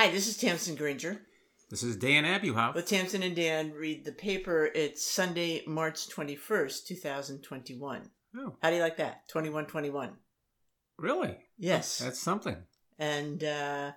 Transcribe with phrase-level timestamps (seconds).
[0.00, 1.20] Hi, this is Tamsin Granger.
[1.68, 2.74] This is Dan Abuhoff.
[2.74, 4.70] With Tamsin and Dan read the paper.
[4.74, 8.08] It's Sunday, March 21st, 2021.
[8.38, 9.28] Oh, How do you like that?
[9.28, 10.12] 2121.
[10.96, 11.36] really?
[11.58, 11.98] Yes.
[11.98, 12.56] That's something.
[12.98, 13.92] and uh,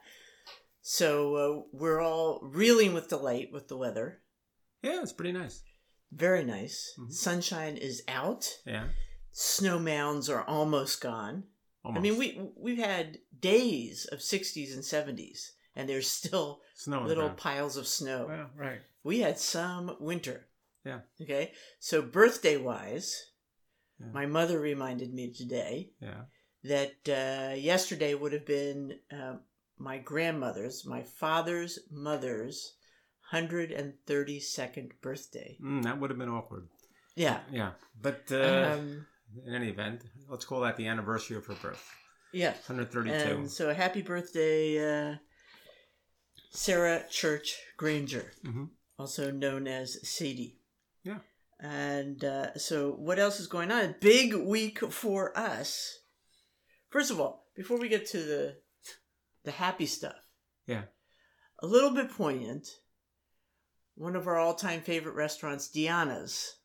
[0.81, 4.20] so uh, we're all reeling with delight with the weather.
[4.81, 5.63] Yeah, it's pretty nice.
[6.12, 6.96] Very nice.
[6.99, 7.13] Mhm.
[7.13, 8.60] Sunshine is out.
[8.65, 8.88] Yeah.
[9.31, 11.46] Snow mounds are almost gone.
[11.85, 11.97] Almost.
[11.97, 17.30] I mean, we we've had days of 60s and 70s, and there's still snow little
[17.30, 18.26] piles of snow.
[18.27, 18.80] Well, right.
[19.04, 20.48] We had some winter.
[20.86, 20.99] Yeah.
[21.22, 21.52] Okay.
[21.80, 23.32] So birthday wise,
[23.99, 24.08] Yeah.
[24.13, 26.23] my mother reminded me today Yeah.
[26.63, 29.36] that uh, yesterday would have been uh,
[29.77, 32.76] my grandmother's, my father's mother's,
[33.32, 35.58] hundred and thirty second birthday.
[35.62, 36.68] Mm, that would have been awkward.
[37.16, 37.40] Yeah.
[37.52, 37.71] Yeah.
[38.02, 39.05] But uh, um,
[39.46, 41.84] in any event, let's call that the anniversary of her birth.
[42.32, 42.52] yeah.
[42.68, 43.35] 132.
[43.35, 45.16] And so happy birthday, uh,
[46.53, 48.70] Sarah Church Granger, Mhm.
[48.99, 50.60] also known as Sadie.
[51.04, 51.20] Yeah.
[51.60, 53.95] And uh, so, what else is going on?
[54.01, 55.99] Big week for us.
[56.90, 58.62] First of all, before we get to the
[59.43, 60.15] the happy stuff,
[60.68, 60.85] Yeah.
[61.60, 62.79] a little bit poignant.
[63.95, 66.55] One of our all time favorite restaurants, Diana's,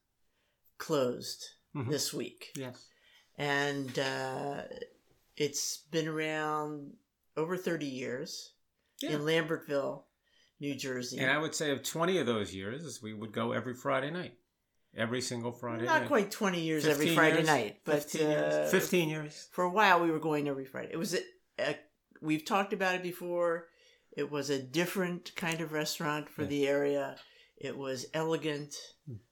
[0.78, 1.91] closed Mhm.
[1.91, 2.89] this week Yes.
[3.36, 4.69] and uh,
[5.36, 6.97] it's been around
[7.36, 8.52] over 30 years
[9.01, 9.11] Yeah.
[9.11, 10.03] in Lambertville,
[10.61, 11.19] New Jersey.
[11.19, 14.35] And I would say of 20 of those years, we would go every Friday night.
[14.97, 16.09] Every single Friday Not night.
[16.09, 18.71] quite 20 years every Friday years, night, but 15 uh, years.
[18.71, 19.49] 15 years.
[19.53, 20.89] for a while we were going every Friday.
[20.93, 21.19] It was a,
[21.61, 21.77] a,
[22.23, 23.67] we've talked about it before.
[24.17, 26.49] It was a different kind of restaurant for Yeah.
[26.49, 27.17] the area.
[27.59, 28.75] It was elegant.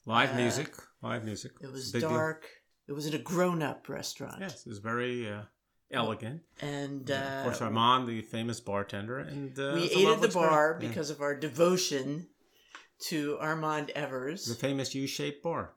[0.04, 0.74] Live Uh, music.
[1.02, 1.52] Live music.
[1.62, 2.10] It was It's a deal.
[2.10, 2.46] dark.
[2.86, 4.36] It was in a grown-up restaurant.
[4.40, 5.42] Yes, it was very uh,
[5.90, 6.42] elegant.
[6.60, 10.74] And of course, uh, Armand, the famous bartender, and uh, we ate at the bar
[10.80, 12.28] because of our devotion
[13.08, 14.46] to Armand Evers.
[14.46, 15.74] the famous U-shaped bar.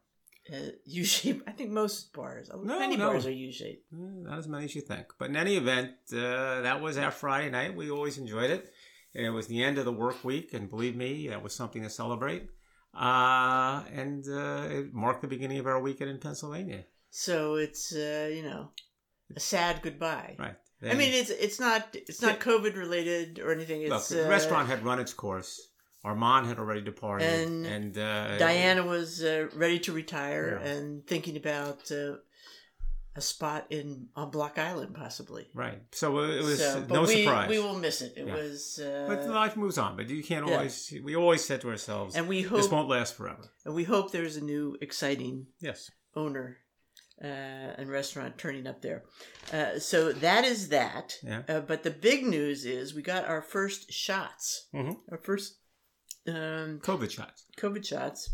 [0.53, 1.43] uh, U shape.
[1.45, 3.07] I think most bars, No, many no.
[3.09, 3.85] bars are U shaped.
[3.93, 5.07] Eh, Not as many as you think.
[5.19, 7.75] But in any event, uh, that was our Friday night.
[7.75, 8.71] We always enjoyed it.
[9.15, 11.81] And it was the end of the work week, and believe me, that was something
[11.83, 12.43] to celebrate.
[12.93, 16.83] Uh, and uh, it marked the beginning of our weekend in Pennsylvania.
[17.09, 18.69] So it's uh, you know
[19.35, 20.35] a sad goodbye.
[20.39, 20.55] Right.
[20.81, 23.87] I mean, it's it's not it's not COVID related or anything.
[23.89, 25.67] look, the uh, restaurant had run its course.
[26.05, 30.69] Armand had already departed, And and, uh, Diana was uh, ready to retire Yeah.
[30.71, 32.15] and thinking about uh,
[33.15, 35.49] a spot in on Block Island possibly.
[35.53, 35.81] Right.
[35.91, 37.49] So it was So, no we, surprise.
[37.49, 38.13] We will miss it.
[38.15, 38.35] It Yeah.
[38.35, 39.97] was, uh, but life moves on.
[39.97, 40.55] But you can't yeah.
[40.55, 40.93] always.
[41.03, 44.11] We always said to ourselves, and we hope "This won't last forever." and we hope
[44.13, 45.91] there's a new exciting Yes.
[46.15, 46.59] owner
[47.23, 47.25] uh,
[47.77, 49.03] and restaurant turning up there.
[49.51, 51.15] Uh, so that is that.
[51.23, 51.41] Yeah.
[51.47, 54.97] Uh, but the big news is we got our first shots, Mhm.
[55.11, 55.57] our first
[56.27, 57.45] um, COVID shots.
[57.57, 58.29] COVID shots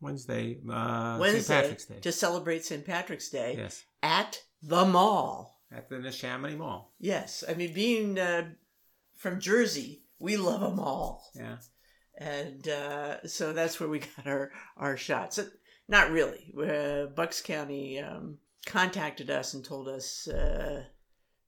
[0.00, 1.20] Wednesday, uh, St.
[1.20, 2.00] Wednesday Patrick's Day.
[2.00, 2.84] to celebrate St.
[2.84, 3.82] Patrick's Day yes.
[4.02, 5.60] at the mall.
[5.70, 6.92] At the Neshaminy Mall.
[6.98, 8.50] Yes, I mean being uh,
[9.16, 11.56] from Jersey, we love a mall, Yeah.
[12.18, 15.38] and uh, so that's where we got our our shots.
[15.88, 16.52] Not really.
[16.56, 20.84] Uh, Bucks County um, contacted us and told us uh,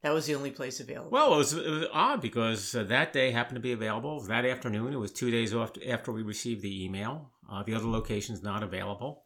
[0.02, 1.10] that was the only place available.
[1.10, 4.20] Well, it was, it was odd because uh, that day happened to be available.
[4.20, 7.30] That afternoon, it was two days off after we received the email.
[7.50, 9.24] Uh, the other location's not available.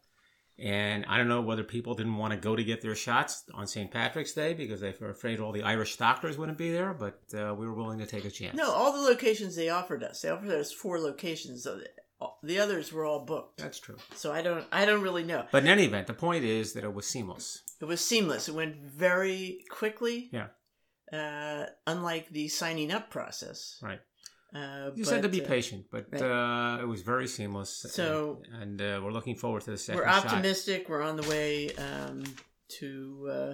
[0.57, 3.65] And I don't know whether people didn't want to go to get their shots on
[3.65, 3.89] St.
[3.89, 7.55] Patrick's Day because they were afraid all the Irish doctors wouldn't be there, but uh,
[7.55, 8.55] we were willing to take a chance.
[8.57, 10.21] No, all the locations they offered us.
[10.21, 11.65] They offered us four locations.
[12.43, 13.57] The others were all booked.
[13.59, 13.97] That's true.
[14.15, 15.45] So I don't I don't really know.
[15.51, 17.63] But in any event, the point is that it was seamless.
[17.81, 18.49] It was seamless.
[18.49, 20.29] It went very quickly.
[20.31, 20.47] Yeah.
[21.11, 23.79] Uh, unlike the signing up process.
[23.81, 23.99] Right.
[24.53, 26.21] Uh, You said to be uh, patient, but right.
[26.21, 27.85] uh, it was very seamless.
[27.89, 30.25] So- and, and uh, we're looking forward to the second We're shot.
[30.25, 30.89] optimistic.
[30.89, 32.23] We're on the way um,
[32.79, 33.53] to uh,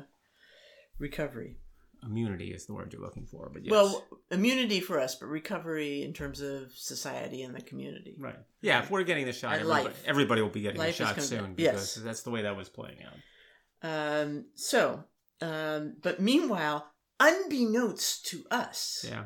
[1.00, 1.58] recovery.
[2.06, 3.72] Immunity is the word you're looking for, but yes.
[3.72, 8.16] Well, immunity for us, but recovery in terms of society and the community.
[8.20, 8.38] Right.
[8.62, 11.56] Yeah, if we're getting the shot, everybody, everybody will be getting Life the shot soon
[11.56, 12.04] because Yes.
[12.04, 14.20] that's the way that was playing out.
[14.22, 15.04] Um, so,
[15.42, 19.26] um, but meanwhile, unbeknownst to us, Yeah.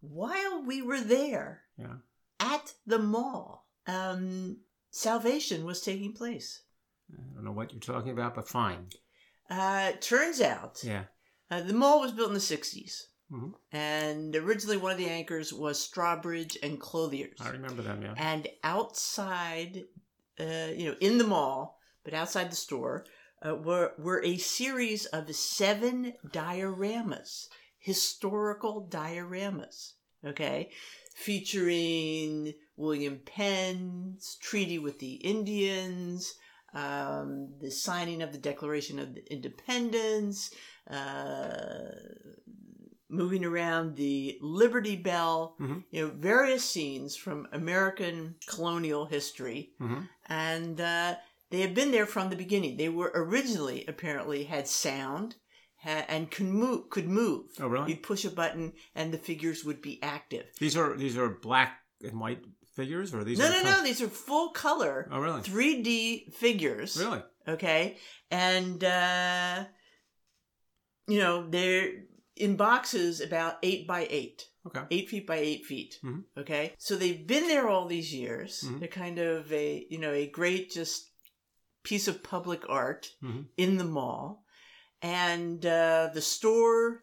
[0.00, 1.96] while we were there Yeah.
[2.40, 4.58] at the mall, um,
[4.90, 6.62] salvation was taking place.
[7.12, 8.88] I don't know what you're talking about, but fine.
[9.50, 11.04] Uh, turns out Yeah.
[11.52, 13.08] Uh, the mall was built in the 60s.
[13.30, 13.54] Mhm.
[13.72, 17.38] And originally, one of the anchors was Strawbridge and Clothiers.
[17.40, 18.14] I remember them, yeah.
[18.16, 19.84] And outside,
[20.40, 23.06] uh, you know, in the mall, but outside the store,
[23.46, 29.94] uh, were, were a series of seven dioramas, historical dioramas.
[30.24, 30.70] Okay,
[31.16, 36.34] featuring William Penn's treaty with the Indians,
[36.74, 40.52] um, the signing of the Declaration of Independence,
[40.90, 41.90] uh,
[43.08, 45.84] moving around the Liberty Bell, Mhm.
[45.90, 49.72] you know, various scenes from American colonial history.
[49.80, 50.08] Mhm.
[50.26, 51.16] And uh,
[51.50, 52.76] they have been there from the beginning.
[52.78, 55.36] They were originally, apparently, had sound
[55.82, 56.88] ha- and could move.
[56.88, 57.46] Could move.
[57.60, 57.90] Oh, really?
[57.90, 60.46] You'd push a button and the figures would be active.
[60.58, 62.42] These are these are black and white
[62.74, 63.82] figures, or these No, are no, no.
[63.82, 65.42] These are full color, Oh, really?
[65.42, 66.96] 3D figures.
[66.96, 67.22] Really?
[67.46, 67.98] Okay.
[68.30, 69.66] And, uh,
[71.06, 71.90] you know, they're
[72.36, 74.82] in boxes about eight by eight, Okay.
[74.90, 75.98] eight feet by eight feet.
[76.02, 76.24] Mhm.
[76.36, 76.74] Okay.
[76.78, 78.62] So they've been there all these years.
[78.62, 78.78] Mhm.
[78.80, 81.10] They're kind of a, you know, a great just
[81.82, 83.48] piece of public art Mhm.
[83.56, 84.44] in the mall.
[85.02, 87.02] And uh, the store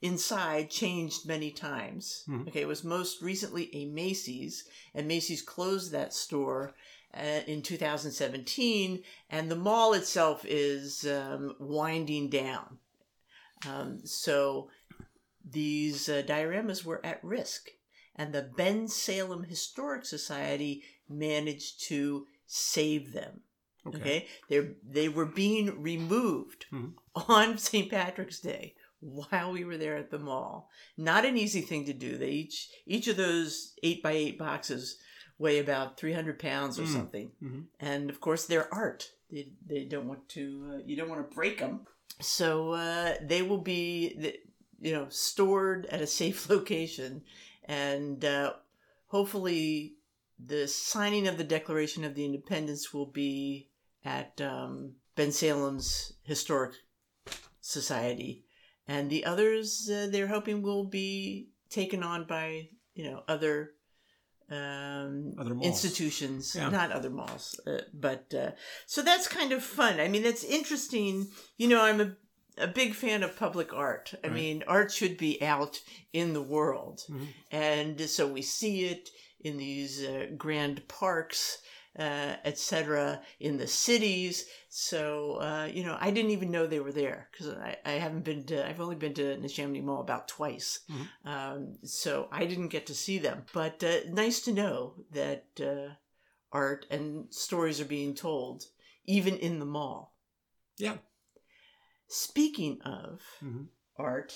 [0.00, 2.22] inside changed many times.
[2.28, 2.46] Mhm.
[2.48, 6.74] Okay, it was most recently a Macy's, and Macy's closed that store
[7.14, 12.78] uh, in 2017, and the mall itself is um, winding down.
[13.66, 14.68] Um, so
[15.48, 17.68] these uh, dioramas were at risk,
[18.16, 23.40] and the Bensalem Historic Society managed to save them.
[23.86, 23.98] Okay.
[24.00, 26.94] Okay, they they were being removed Mhm.
[27.28, 27.90] on St.
[27.90, 30.68] Patrick's Day while we were there at the mall.
[30.96, 32.18] Not an easy thing to do.
[32.18, 34.98] They each each of those eight by eight boxes
[35.38, 36.92] weigh about three hundred pounds or Mm.
[36.92, 37.66] something, Mhm.
[37.80, 39.12] and of course they're art.
[39.30, 41.86] They they don't want to uh, you don't want to break them,
[42.20, 44.34] so uh, they will be
[44.80, 47.22] you know stored at a safe location,
[47.64, 48.52] and uh,
[49.06, 49.94] hopefully
[50.38, 53.68] the signing of the Declaration of the Independence will be
[54.04, 56.74] at um, Bensalem's Historic
[57.60, 58.44] Society,
[58.86, 63.72] and the others uh, they're hoping will be taken on by you know other
[64.50, 66.68] um, institutions, Yeah.
[66.70, 68.52] not other malls, uh, but uh,
[68.86, 70.00] so that's kind of fun.
[70.00, 71.30] I mean, that's interesting.
[71.56, 72.16] You know, I'm a
[72.60, 74.14] a big fan of public art.
[74.24, 74.34] I Right.
[74.34, 75.78] mean, art should be out
[76.12, 77.28] in the world, Mhm.
[77.52, 79.10] and so we see it
[79.40, 81.58] in these uh, grand parks,
[81.98, 84.46] uh, etc., in the cities.
[84.68, 88.24] So uh, you know, I didn't even know they were there because I, I haven't
[88.24, 88.66] been to.
[88.68, 91.08] I've only been to Neshaminy Mall about twice, Mhm.
[91.24, 93.44] um, so I didn't get to see them.
[93.52, 95.94] But uh, nice to know that uh,
[96.52, 98.64] art and stories are being told
[99.04, 100.14] even in the mall.
[100.76, 100.98] Yeah.
[102.06, 103.68] Speaking of Mhm.
[103.96, 104.34] art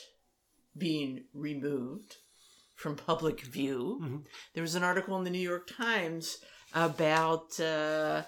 [0.76, 2.16] being removed
[2.74, 4.26] from public view, Mhm.
[4.54, 6.38] there was an article in the New York Times
[6.74, 8.22] about uh,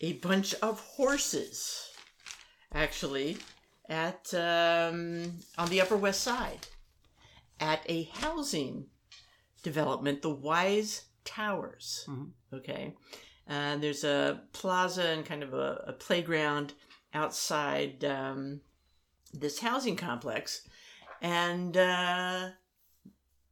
[0.00, 1.90] a bunch of horses,
[2.72, 3.38] actually,
[3.88, 6.66] at um, on the Upper West Side,
[7.60, 8.86] at a housing
[9.62, 12.04] development, the Wise Towers.
[12.08, 12.30] Mhm.
[12.52, 12.94] Okay,
[13.46, 16.74] and there's a plaza and kind of a, a playground
[17.12, 18.60] outside um,
[19.32, 20.66] this housing complex,
[21.20, 22.50] and uh,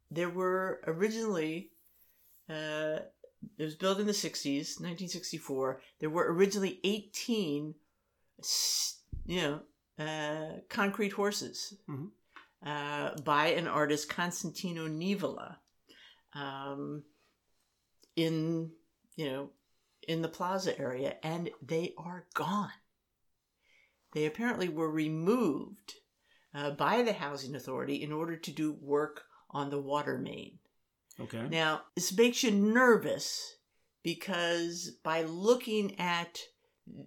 [0.09, 1.71] there were originally
[2.49, 2.99] uh,
[3.57, 7.75] it was built in the 60s 1964 there were originally 18,
[9.25, 9.59] you know
[9.99, 12.11] uh, concrete horses Mhm.
[12.65, 15.57] uh, by an artist Costantino Nivola
[16.33, 17.03] um,
[18.15, 18.71] in
[19.15, 19.49] you know
[20.07, 22.71] in the plaza area and they are gone.
[24.13, 25.95] They apparently were removed
[26.53, 30.59] uh, by the housing authority in order to do work on the water main
[31.19, 31.47] Okay.
[31.49, 33.55] now, this makes you nervous
[34.03, 36.39] because by looking at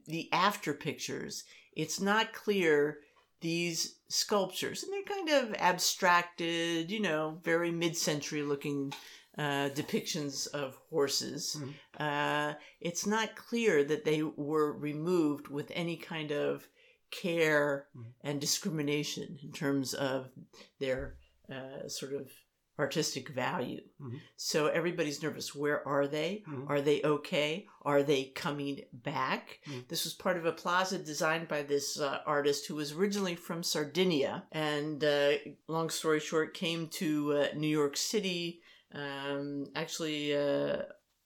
[0.07, 2.99] the after pictures, it's not clear
[3.41, 8.93] these sculptures, and they're kind of abstracted, you know, very mid century looking
[9.39, 11.57] uh, depictions of horses.
[11.59, 11.75] Mhm.
[11.99, 16.69] Uh, it's not clear that they were removed with any kind of
[17.11, 18.13] care Mhm.
[18.23, 20.31] and discrimination in terms of
[20.79, 21.17] their
[21.49, 22.31] uh, sort of
[22.81, 23.83] artistic value.
[24.01, 24.21] Mhm.
[24.37, 25.55] So everybody's nervous.
[25.55, 26.43] Where are they?
[26.49, 26.69] Mhm.
[26.71, 27.67] Are they okay?
[27.83, 29.61] Are they coming back?
[29.67, 29.87] Mhm.
[29.89, 33.63] This was part of a plaza designed by this uh, artist who was originally from
[33.63, 35.33] Sardinia, and uh,
[35.69, 40.83] long story short, came to uh, New York City, um, actually uh,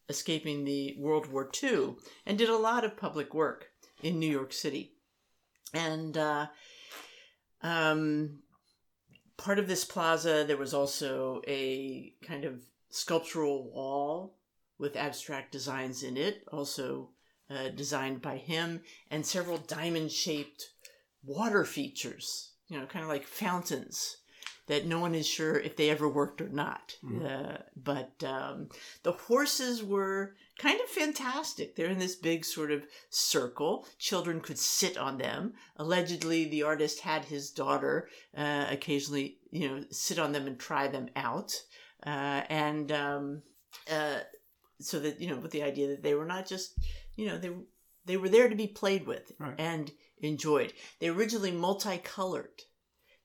[0.08, 1.94] escaping the World War II,
[2.26, 3.60] and did a lot of public work
[4.02, 4.84] in New York City.
[5.72, 6.46] And uh,
[7.62, 8.42] um,
[9.36, 14.36] part of this plaza, there was also a kind of sculptural wall
[14.78, 17.10] with abstract designs in it, also
[17.50, 20.70] uh, designed by him, and several diamond shaped
[21.24, 24.18] water features, you know, kind of like fountains
[24.66, 26.96] that no one is sure if they ever worked or not.
[27.26, 28.68] Uh, but um,
[29.02, 31.74] the horses were kind of fantastic.
[31.74, 33.86] They're in this big sort of circle.
[33.98, 35.54] Children could sit on them.
[35.76, 40.88] Allegedly, the artist had his daughter uh, occasionally, you know, sit on them and try
[40.88, 41.52] them out.
[42.06, 43.42] Uh, and um,
[43.90, 44.18] uh,
[44.80, 46.78] so that you know, with the idea that they were not just,
[47.16, 47.50] you know, they
[48.06, 49.54] they were there to be played with Right.
[49.58, 50.72] and enjoyed.
[51.00, 52.62] They originally multicolored.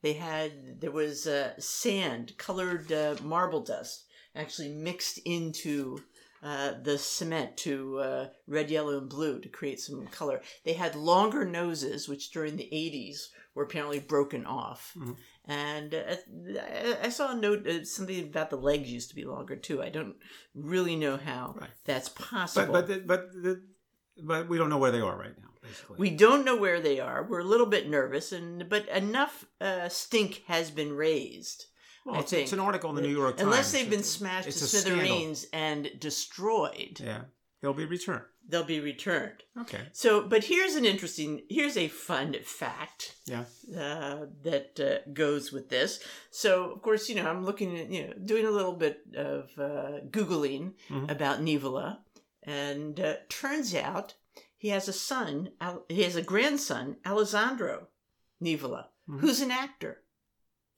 [0.02, 4.06] They had there was uh, sand, colored uh, marble dust,
[4.36, 6.02] actually mixed into
[6.42, 10.42] uh, the cement to uh, red, yellow, and blue to create some color.
[10.64, 14.94] They had longer noses, which during the '80s were apparently broken off.
[14.98, 15.18] Mhm.
[15.46, 16.16] And uh,
[16.62, 19.82] I- I saw a note uh, something about the legs used to be longer too.
[19.82, 20.16] I don't
[20.54, 21.70] really know how Right.
[21.86, 22.72] that's possible.
[22.74, 23.64] but the, but the,
[24.24, 25.46] but we don't know where they are right now.
[25.62, 27.24] Basically, We don't know where they are.
[27.28, 31.66] We're a little bit nervous, and but enough uh, stink has been raised.
[32.12, 33.46] Well, it's, it's an article in the New York Times.
[33.48, 35.00] Unless they've been smashed to it's scandal.
[35.00, 37.22] smithereens and destroyed, Yeah,
[37.62, 38.24] they'll be returned.
[38.48, 39.44] they'll be returned.
[39.62, 39.82] Okay.
[39.92, 43.44] So, but here's an interesting, here's a fun fact Yeah.
[43.78, 46.00] uh, that uh, goes with this.
[46.32, 49.50] So, of course, you know, I'm looking at, you know, doing a little bit of
[49.58, 51.12] uh, Googling Mhm.
[51.12, 52.00] about Nivola,
[52.44, 54.16] and uh, turns out
[54.58, 57.88] he has a son, Al- he has a grandson, Alessandro
[58.42, 59.20] Nivola, Mhm.
[59.22, 60.02] who's an actor.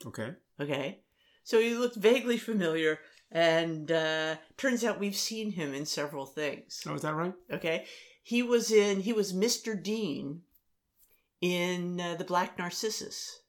[0.05, 0.33] Okay.
[0.59, 0.99] Okay.
[1.43, 2.99] So he looked vaguely familiar,
[3.31, 6.83] and uh, turns out we've seen him in several things.
[6.87, 7.33] Oh, is that right?
[7.51, 7.85] Okay.
[8.23, 9.81] He was in, he was Mr.
[9.81, 10.41] Dean
[11.41, 13.39] in uh, the Black Narcissus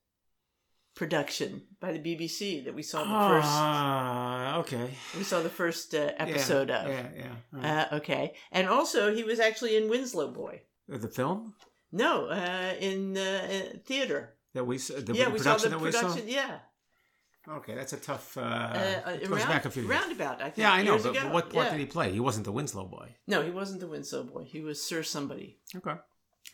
[0.94, 4.90] production by the BBC that we saw the first, Ah, okay.
[5.16, 6.88] we saw the first uh, episode yeah, of.
[6.88, 7.34] Yeah, yeah.
[7.50, 7.64] Right.
[7.92, 8.34] Uh, okay.
[8.50, 10.62] And also he was actually in Winslow Boy.
[10.88, 11.54] the film
[11.92, 13.20] No, uh, in uh,
[13.50, 14.34] uh, theater.
[14.54, 16.28] that we the, yeah, the we saw the production.
[16.28, 16.58] Yeah.
[17.48, 18.36] Okay, that's a tough.
[18.36, 19.90] Uh, Uh, it uh, goes round- back a few years.
[19.90, 20.58] roundabout, I think.
[20.58, 21.70] Yeah, I know, but what part Yeah.
[21.72, 22.12] did he play?
[22.12, 23.14] He wasn't the Winslow boy.
[23.26, 24.44] No, he wasn't the Winslow boy.
[24.44, 25.58] He was Sir Somebody.
[25.74, 25.94] Okay.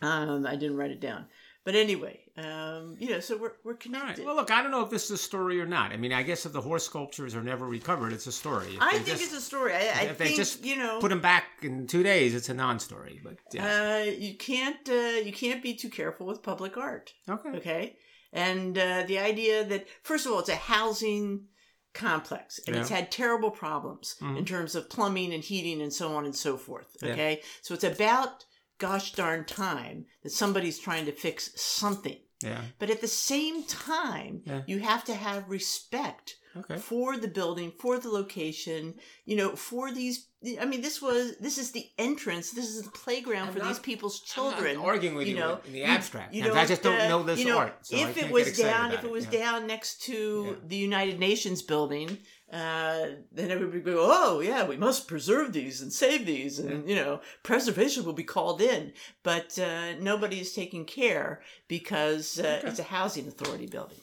[0.01, 1.27] Um, I didn't write it down.
[1.65, 3.81] But anyway, um, you know, so we're, we're All right.
[3.81, 4.25] connected.
[4.25, 5.93] Well, look, I don't know if this is a story or not.
[5.93, 8.77] I mean, I guess if the horse sculptures are never recovered, it's a story.
[8.77, 9.75] If I think just it's a story.
[9.75, 12.49] I, I if they think, just you know, put them back in two days, it's
[12.49, 13.21] a non-story.
[13.23, 13.99] But yeah.
[14.07, 17.13] uh, you can't uh, you can't be too careful with public art.
[17.29, 17.51] okay.
[17.51, 17.97] Okay,
[18.33, 21.47] and uh, the idea that first of all, it's a housing
[21.95, 24.39] complex and it's had terrible problems Mhm.
[24.39, 26.97] in terms of plumbing and heating and so on and so forth.
[27.03, 27.13] Yeah.
[27.13, 28.45] Okay, so it's about
[28.79, 32.21] gosh darn time that somebody's trying to fix something.
[32.43, 32.63] Yeah.
[32.79, 34.63] But at the same time, Yeah.
[34.69, 36.77] you have to have respect Okay.
[36.79, 40.27] for the building, for the location, you know, for these.
[40.61, 42.53] I mean, this was this is the entrance.
[42.53, 44.77] This is the playground I'm for not- these people's children.
[44.77, 46.33] arguing with you, you know, in the abstract.
[46.33, 48.33] you I don't, just don't know this you know, art, so I if can't it
[48.33, 50.55] was down, if it it, was down next to Yeah.
[50.69, 52.19] the United Nations building,
[52.53, 56.89] uh, then everybody would go, "Oh yeah, we must preserve these and save these, and
[56.89, 58.93] you know, preservation will be called in."
[59.25, 62.69] But uh, nobody is taking care because uh, Okay.
[62.69, 63.99] it's a housing authority building.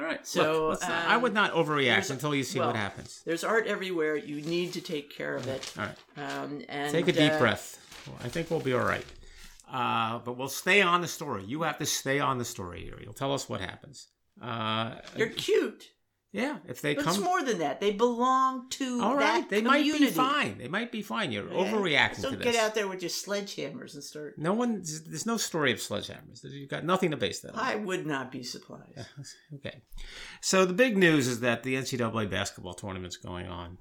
[0.00, 0.26] All right.
[0.26, 3.20] So, Look, not- I um, would not overreact until you see well, what happens.
[3.26, 4.16] There's art everywhere.
[4.16, 5.72] You need to take care of it.
[5.78, 6.32] All right.
[6.42, 7.78] Um, and Take a deep uh, breath.
[8.24, 9.04] I think we'll be all right.
[9.70, 11.44] Uh, but we'll stay on the story.
[11.44, 12.98] You have to stay on the story here.
[13.02, 14.08] You'll tell us what happens.
[14.40, 15.90] Uh, They're cute,
[16.32, 17.14] yeah, if they but come.
[17.14, 17.80] it's more than that.
[17.80, 19.90] They belong to all right, they community.
[19.92, 20.58] might be fine.
[20.58, 21.32] They might be fine.
[21.32, 21.70] You're Okay?
[21.72, 24.38] overreacting Don't get out there with your sledgehammers and start.
[24.38, 24.82] No one.
[25.06, 26.44] There's no story of sledgehammers.
[26.44, 27.58] You've got nothing to base that on.
[27.60, 28.98] I would not be surprised.
[29.56, 29.82] Okay.
[30.40, 33.78] So the big news is that the NCAA basketball tournament's going on.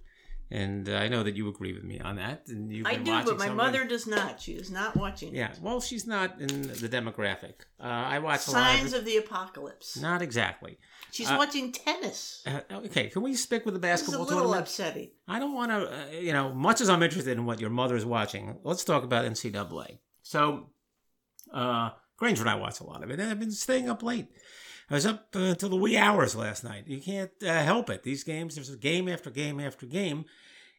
[0.51, 2.47] And uh, I know that you agree with me on that.
[2.47, 4.41] And you've I do, but my mother does not.
[4.41, 5.35] She is not watching.
[5.35, 7.53] Yeah, well, she's not in the demographic.
[7.79, 9.97] Uh, I watch a lot Signs of, of the apocalypse.
[9.97, 10.79] Not exactly.
[11.11, 12.43] She's uh, watching tennis.
[12.47, 14.61] Uh, okay, can we stick with the This is a basketball little tournament?
[14.61, 15.11] upsetting.
[15.27, 17.95] I don't want to, uh, you know, much as I'm interested in what your mother
[17.95, 19.99] is watching, let's talk about NCAA.
[20.23, 20.69] So,
[21.53, 24.27] uh, Granger and I watch a lot of it, and I've been staying up late.
[24.89, 26.85] I was up uh, until the wee hours last night.
[26.87, 28.03] You can't uh, help it.
[28.03, 30.25] These games, there's game after game after game.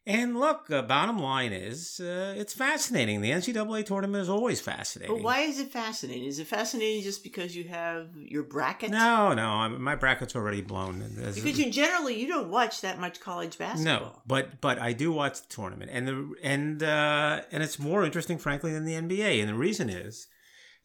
[0.07, 3.21] And look, uh, bottom line is, uh, it's fascinating.
[3.21, 5.15] The NCAA tournament is always fascinating.
[5.17, 6.25] But why is it fascinating?
[6.25, 8.91] Is it fascinating just because you have your bracket?
[8.91, 11.01] No, no, I'm, my bracket's already blown.
[11.17, 14.01] There's- Because you generally you don't watch that much college basketball.
[14.01, 18.03] No, but but I do watch the tournament, and the and uh, and it's more
[18.03, 19.39] interesting, frankly, than the NBA.
[19.41, 20.29] And the reason is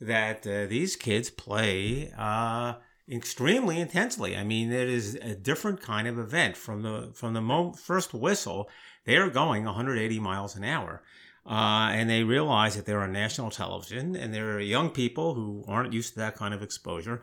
[0.01, 2.74] that uh, these kids play uh,
[3.10, 4.36] extremely intensely.
[4.36, 8.14] I mean, it is a different kind of event from the from the mo- first
[8.14, 8.70] whistle.
[9.06, 11.04] They are going 180 miles an hour.
[11.48, 15.94] Uh, and they realize that they're on national television and they're young people who aren't
[15.94, 17.22] used to that kind of exposure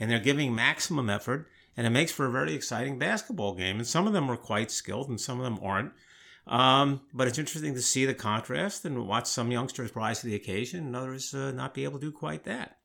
[0.00, 3.76] and they're giving maximum effort and it makes for a very exciting basketball game.
[3.76, 5.92] And some of them are quite skilled, and some of them aren't.
[6.48, 10.34] Um, but it's interesting to see the contrast and watch some youngsters rise to the
[10.34, 12.77] occasion and others uh, not be able to do quite that.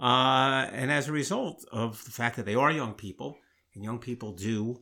[0.00, 3.36] Uh, and as a result of the fact that they are young people,
[3.74, 4.80] and young people do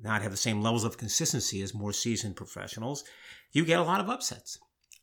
[0.00, 3.04] not have the same levels of consistency as more seasoned professionals,
[3.52, 4.58] you get a lot of upsets.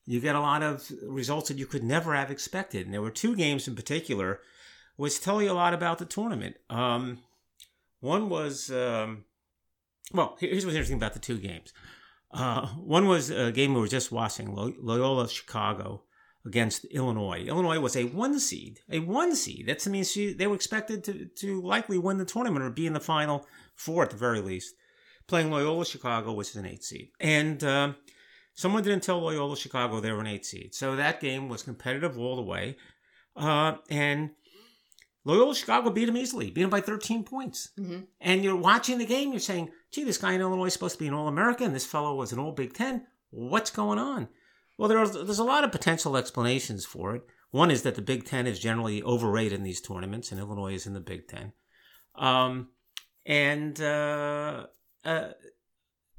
[0.06, 2.86] You get a lot of results that you could never have expected.
[2.86, 4.40] And there were two games in particular
[4.96, 6.56] which tell you a lot about the tournament.
[6.70, 7.20] Um,
[8.00, 9.26] one was, um,
[10.12, 11.72] well, here's what's interesting about the two games.
[12.32, 16.04] Uh, one was a game we were just watching, Loyola Chicago
[16.48, 17.44] against Illinois.
[17.46, 19.68] Illinois was a one seed, a one seed.
[19.68, 23.00] That means they were expected to, to likely win the tournament or be in the
[23.00, 24.74] final four at the very least,
[25.28, 27.10] playing Loyola Chicago, which is an eight seed.
[27.20, 27.94] And uh,
[28.54, 30.74] someone didn't tell Loyola Chicago they were an eight seed.
[30.74, 32.78] So that game was competitive all the way.
[33.36, 34.32] Uh, and
[35.26, 37.72] Loyola Chicago beat them easily, beat them by 13 points.
[37.78, 38.00] Mm-hmm.
[38.22, 41.04] And you're watching the game, you're saying, gee, this guy in Illinois is supposed to
[41.04, 41.74] be an All American.
[41.74, 43.06] This fellow was an All Big Ten.
[43.30, 44.30] What's going on?
[44.78, 47.24] Well, there are, there's a lot of potential explanations for it.
[47.52, 50.86] One is that the Big Ten is generally overrated in these tournaments, and Illinois is
[50.86, 51.54] in the Big Ten.
[52.16, 52.70] Um,
[53.26, 54.68] and uh,
[55.04, 55.30] uh,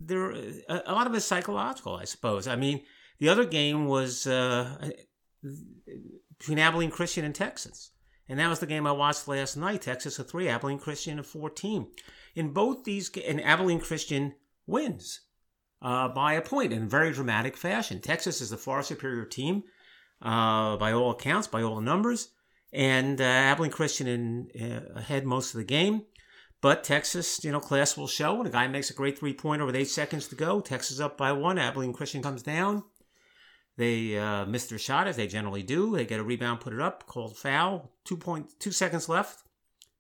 [0.01, 2.49] there, a, a, lot of it is psychological, I suppose.
[2.49, 2.83] I mean,
[3.19, 4.91] the other game was uh,
[6.39, 7.91] between Abilene Christian and Texas.
[8.29, 9.83] And that was the game I watched last night.
[9.83, 11.89] Texas a three, Abilene Christian a fourteen.
[12.35, 14.35] In both these, and Abilene Christian
[14.67, 15.23] wins
[15.83, 18.01] uh, by a point in very dramatic fashion.
[18.01, 19.63] Texas is the far superior team
[20.23, 22.29] uh, by all accounts, by all numbers,
[22.73, 26.03] and uh, Abilene Christian in, uh, ahead most of the game.
[26.61, 28.35] But Texas, you know, class will show.
[28.35, 31.17] When a guy makes a great three pointer with eight seconds to go, Texas up
[31.17, 31.57] by one.
[31.57, 32.83] Abilene Christian comes down.
[33.77, 35.95] They uh, miss their shot as they generally do.
[35.95, 37.93] They get a rebound, put it up, called foul.
[38.05, 39.45] Two point two seconds left.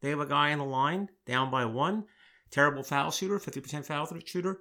[0.00, 2.04] They have a guy in the line, down by one.
[2.50, 4.58] Terrible foul shooter, fifty percent foul shooter.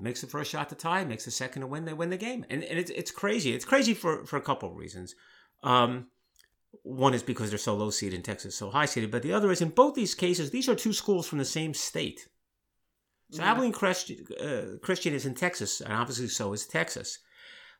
[0.00, 1.84] Makes the first shot to tie, makes the second to win.
[1.84, 3.52] They win the game, and, and it's it's crazy.
[3.52, 5.14] It's crazy for for a couple of reasons.
[5.62, 6.06] Um,
[6.82, 9.50] one is because they're so low seeded in Texas, so high seeded, but the other
[9.50, 12.28] is in both these cases, these are two schools from the same state.
[13.30, 13.50] So yeah.
[13.50, 17.18] Abilene Christian, uh, Christian is in Texas, and obviously so is Texas.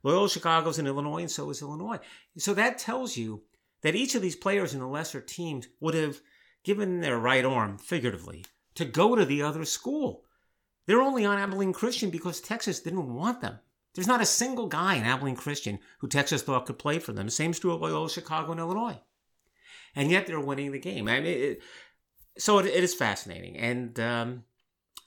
[0.02, 1.98] Loyola Chicago's in Illinois, and so is Illinois.
[2.36, 3.42] So that tells you
[3.82, 6.20] that each of these players in the lesser teams would have
[6.64, 10.24] given their right arm, figuratively, to go to the other school.
[10.88, 13.58] They're only on Abilene Christian because Texas didn't want them.
[13.94, 17.28] There's not a single guy in Abilene Christian who Texas thought could play for them.
[17.28, 18.98] Same is true of Loyola Chicago and Illinois.
[19.94, 21.06] And yet they're winning the game.
[21.06, 21.62] I mean, it,
[22.38, 23.58] so it, it is fascinating.
[23.58, 24.44] And um,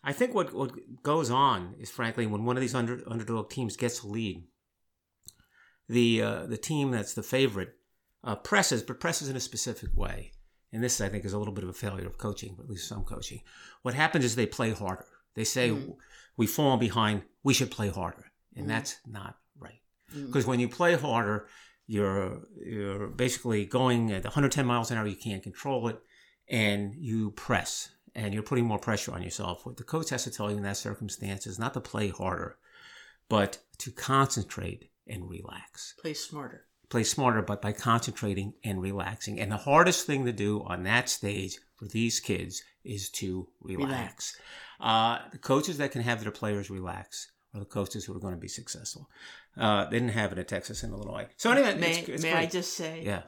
[0.04, 3.76] I think what, what goes on is, frankly, when one of these under, underdog teams
[3.76, 4.44] gets a lead,
[5.90, 7.74] the uh, the team that's the favorite
[8.24, 10.32] uh, presses, but presses in a specific way.
[10.72, 12.70] And this, I think, is a little bit of a failure of coaching, but at
[12.70, 13.42] least some coaching.
[13.82, 15.08] What happens is they play harder.
[15.36, 15.96] They say mm.
[16.38, 18.70] we fall behind, we should play harder, and mm.
[18.70, 19.82] that's not right.
[20.14, 20.50] Because mm.
[20.50, 21.48] when you play harder,
[21.88, 25.08] you're you're basically going at 110 miles an hour.
[25.08, 26.00] You can't control it,
[26.48, 29.66] and you press, and you're putting more pressure on yourself.
[29.66, 32.58] What the coach has to tell you in that circumstance is not to play harder,
[33.30, 35.96] but to concentrate and relax.
[36.00, 36.66] Play smarter.
[36.90, 39.40] Play smarter, but by concentrating and relaxing.
[39.40, 43.90] And the hardest thing to do on that stage for these kids is to relax.
[43.90, 44.38] relax.
[44.80, 48.36] Uh, the coaches that can have their players relax are the coaches who are going
[48.36, 49.10] to be successful.
[49.58, 51.28] Uh, they didn't have it at Texas and Illinois.
[51.38, 53.24] So anyway, may, it's, it's may I just say, yeah,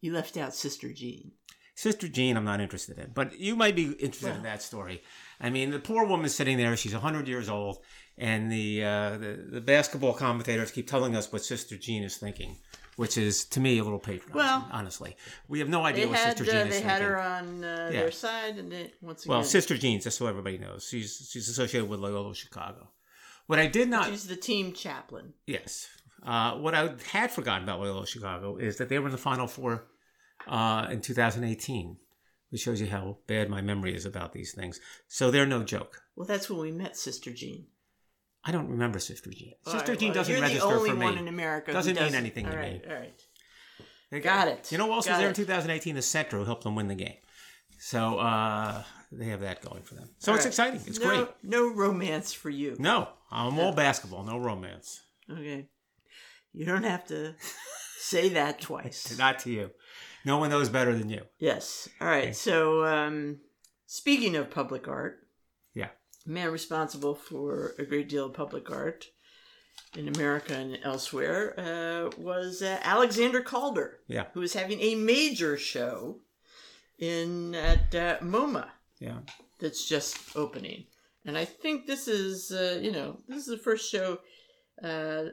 [0.00, 1.30] you left out Sister Jean.
[1.76, 5.02] Sister Jean, I'm not interested in, but you might be interested well, in that story.
[5.40, 7.78] I mean, the poor woman sitting there, she's 100 years old,
[8.18, 12.58] and the, uh, the, the basketball commentators keep telling us what Sister Jean is thinking,
[12.96, 14.34] which is to me a little patronizing.
[14.34, 15.16] Well, honestly,
[15.48, 16.88] we have no idea what had, Sister Jean uh, is they thinking.
[16.88, 18.00] Had her on uh, yeah.
[18.00, 21.48] their side, and they, once again, well, Sister Jean, just so everybody knows, she's she's
[21.48, 22.88] associated with Loyola Chicago.
[23.46, 25.34] What I did not, she's the team chaplain.
[25.46, 25.88] Yes.
[26.22, 29.46] Uh, what I had forgotten about Loyola Chicago is that they were in the Final
[29.46, 29.84] Four
[30.48, 31.98] uh, in 2018
[32.54, 34.78] which shows you how bad my memory is about these things.
[35.08, 36.02] So they're no joke.
[36.14, 37.66] Well, that's when we met Sister Jean.
[38.44, 39.54] I don't remember Sister Jean.
[39.64, 40.72] Sister right, Jean well, doesn't register for me.
[40.72, 41.72] You're the only one in America.
[41.72, 42.82] Doesn't mean anything all to right, me.
[42.88, 43.22] All right.
[44.10, 44.70] They got, it.
[44.70, 45.30] You know who else was there it.
[45.30, 45.94] in 2018?
[45.94, 47.16] The center who helped them win the game.
[47.78, 50.10] So uh, they have that going for them.
[50.18, 50.50] So all it's right.
[50.50, 50.80] exciting.
[50.86, 51.28] It's no, great.
[51.42, 52.76] No romance for you.
[52.78, 54.24] No, I'm all basketball.
[54.24, 55.02] No romance.
[55.30, 55.68] Okay.
[56.52, 57.34] You don't have to
[57.98, 59.16] say that twice.
[59.18, 59.70] Not to you.
[60.24, 61.22] No one knows better than you.
[61.38, 61.88] Yes.
[62.00, 62.24] All right.
[62.24, 62.32] Okay.
[62.32, 63.40] So, um,
[63.86, 65.23] speaking of public art,
[66.26, 69.06] man responsible for a great deal of public art
[69.96, 73.98] in America and elsewhere uh, was uh, Alexander Calder.
[74.08, 76.20] Yeah, who was having a major show
[76.98, 78.68] in at uh, MoMA
[79.00, 79.18] Yeah.
[79.60, 80.86] that's just opening.
[81.26, 84.18] And I think this is, uh, you know, this is the first show
[84.82, 85.30] uh,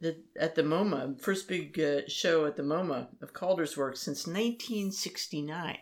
[0.00, 4.26] that at the MoMA, first big uh, show at the MoMA of Calder's work since
[4.26, 5.78] 1969.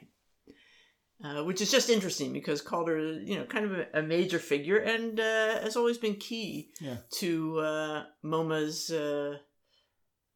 [1.23, 4.79] Uh, which is just interesting because Calder, you know, kind of a, a major figure
[4.79, 6.97] and uh, has always been key Yeah.
[7.21, 9.37] to uh, MoMA's uh,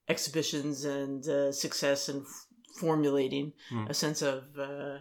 [0.08, 2.46] exhibitions and uh, success in f-
[2.78, 3.88] formulating Mm.
[3.88, 4.98] a sense of uh,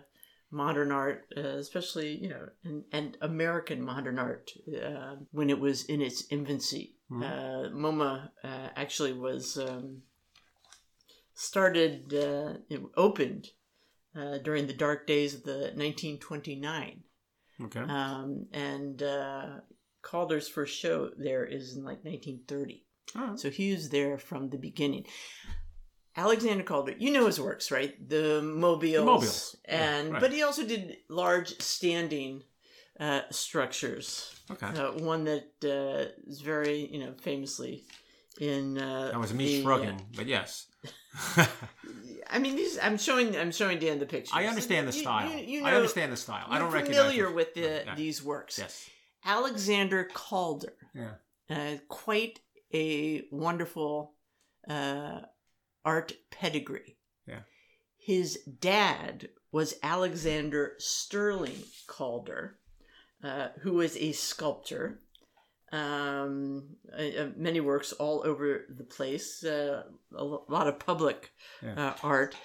[0.51, 5.83] modern art, uh, especially you know, and, and American modern art uh, when it was
[5.85, 6.95] in its infancy.
[7.11, 10.01] Uh, MoMA uh, actually was um,
[11.33, 13.49] started, uh, it opened
[14.15, 17.03] uh, during the dark days of the 1929,
[17.65, 17.79] Okay.
[17.79, 19.45] um, and uh,
[20.01, 22.85] Calder's first show there is in like 1930.
[23.15, 23.39] All right.
[23.39, 25.05] So he was there from the beginning.
[26.15, 28.07] Alexander Calder, you know his works, right?
[28.07, 30.21] The mobiles, mobiles, yeah, and right.
[30.21, 32.43] but he also did large standing
[32.99, 34.39] uh, structures.
[34.51, 34.67] Okay.
[34.67, 37.85] Uh, one that uh, is very, you know, famously
[38.39, 38.77] in.
[38.77, 40.67] Uh, that was me the, shrugging, but yes.
[42.29, 42.79] I mean, these.
[42.81, 43.35] I'm showing.
[43.37, 44.35] I'm showing Dan the picture.
[44.35, 45.31] I understand the You- style.
[45.31, 46.45] You, you I know- understand the style.
[46.49, 47.35] I don't recognize familiar it.
[47.35, 47.95] with the, Yeah.
[47.95, 48.57] these works.
[48.57, 48.89] Yes.
[49.25, 50.73] Alexander Calder.
[50.95, 51.11] Yeah.
[51.49, 52.39] uh, quite
[52.73, 54.13] a wonderful
[54.69, 55.19] uh,
[55.85, 56.97] art pedigree.
[57.27, 57.39] Yeah.
[57.97, 62.57] His dad was Alexander Sterling Calder,
[63.23, 64.99] uh, who was a sculptor.
[65.73, 69.83] Um, uh, many works all over the place, uh,
[70.15, 71.31] a lot of public
[71.63, 71.89] Yeah.
[71.89, 72.35] uh, art.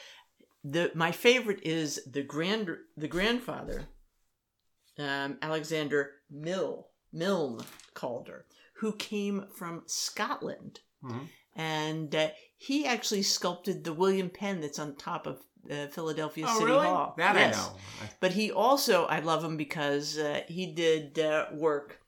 [0.65, 3.85] The my favorite is the grand the grandfather,
[4.99, 7.61] um, Alexander Mill Milne
[7.95, 8.47] Calder,
[8.81, 11.29] who came from Scotland, Mhm.
[11.55, 16.59] and uh, he actually sculpted the William Penn that's on top of uh, Philadelphia Oh,
[16.59, 16.87] City really?
[16.87, 17.15] Hall.
[17.19, 17.57] That Yes.
[17.57, 17.77] I know.
[18.21, 22.01] But he also, I love him because uh, he did uh, work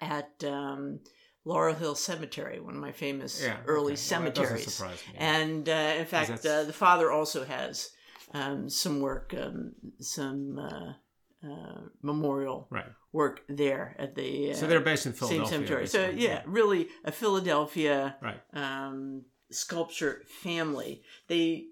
[0.00, 1.00] at um,
[1.44, 3.56] Laurel Hill Cemetery, one of my famous yeah.
[3.66, 3.90] early okay.
[3.90, 4.80] Well, cemeteries.
[4.80, 4.88] me.
[5.16, 7.90] And uh, in fact, uh, the father also has
[8.32, 10.92] um, some work, um, some uh,
[11.46, 12.84] uh, memorial right.
[13.12, 15.46] work there at the uh, So they're based in Philadelphia.
[15.46, 15.86] same cemetery.
[15.86, 16.24] So basically.
[16.24, 18.40] yeah, really a Philadelphia Right.
[18.52, 21.02] um, sculpture family.
[21.28, 21.66] They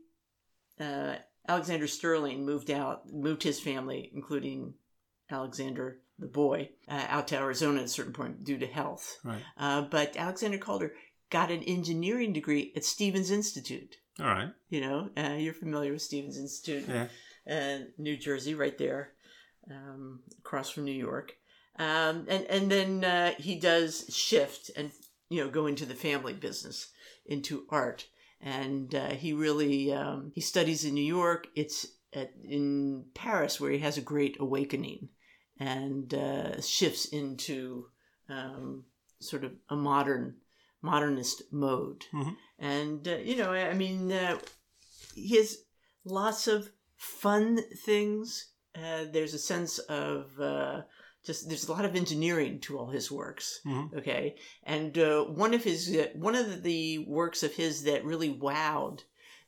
[0.80, 1.16] uh,
[1.46, 4.74] Alexander Sterling moved out, moved his family, including
[5.30, 9.18] Alexander the boy, uh, out to Arizona at a certain point due to health.
[9.24, 9.42] Right.
[9.56, 10.92] Uh, but Alexander Calder
[11.30, 13.96] got an engineering degree at Stevens Institute.
[14.20, 14.48] All right.
[14.68, 17.06] You know, uh, you're familiar with Stevens Institute, Yeah.
[17.48, 19.12] uh, New Jersey, right there,
[19.70, 21.34] um, across from New York.
[21.78, 24.90] Um, and and then uh, he does shift and
[25.28, 26.88] you know go into the family business,
[27.26, 28.08] into art,
[28.40, 31.46] and uh, he really um, he studies in New York.
[31.54, 35.10] It's at, in Paris where he has a great awakening,
[35.58, 37.86] and uh, shifts into
[38.28, 38.84] um,
[39.20, 40.36] sort of a modern
[40.82, 42.04] modernist mode.
[42.12, 42.36] Mhm.
[42.58, 44.38] And uh, you know, I mean, uh,
[45.14, 45.58] he has
[46.04, 48.52] lots of fun things.
[48.74, 50.82] Uh, there's a sense of uh,
[51.24, 53.60] just there's a lot of engineering to all his works.
[53.66, 53.94] Mhm.
[53.98, 58.32] Okay, and uh, one of his uh, one of the works of his that really
[58.32, 59.00] wowed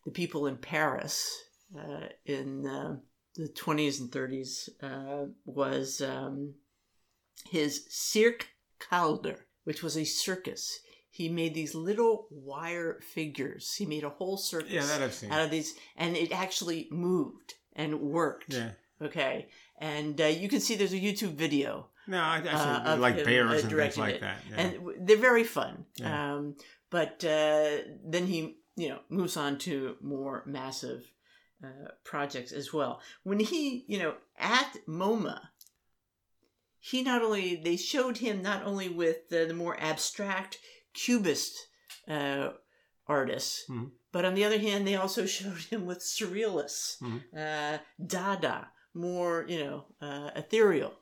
[0.04, 1.30] the people in Paris
[1.78, 2.96] uh, in uh,
[3.40, 6.54] the 20s and 30s uh, was um,
[7.50, 8.48] his Cirque
[8.78, 10.80] Calder, which was a circus.
[11.10, 13.74] He made these little wire figures.
[13.74, 15.32] He made a whole circus Yeah, that I've seen.
[15.32, 18.52] out of these, and it actually moved and worked.
[18.54, 18.70] Yeah.
[19.02, 19.48] Okay,
[19.80, 23.24] and uh, you can see there's a YouTube video, No, I, see Uh, like him,
[23.24, 24.20] bears uh, and things like it.
[24.20, 24.38] that.
[24.50, 24.56] Yeah.
[24.60, 25.86] and w- they're very fun.
[25.96, 26.34] Yeah.
[26.34, 26.56] Um,
[26.90, 31.02] but uh, then he, you know, moves on to more massive
[31.64, 33.00] uh, projects as well.
[33.22, 35.40] When he, you know, at MoMA,
[36.78, 40.58] he not only they showed him not only with the, the more abstract
[40.94, 41.54] cubist
[42.08, 42.50] uh,
[43.06, 43.90] artists, Mhm.
[44.12, 47.22] but on the other hand, they also showed him with surrealists, Mhm.
[47.36, 50.94] uh, Dada, more you know, uh, ethereal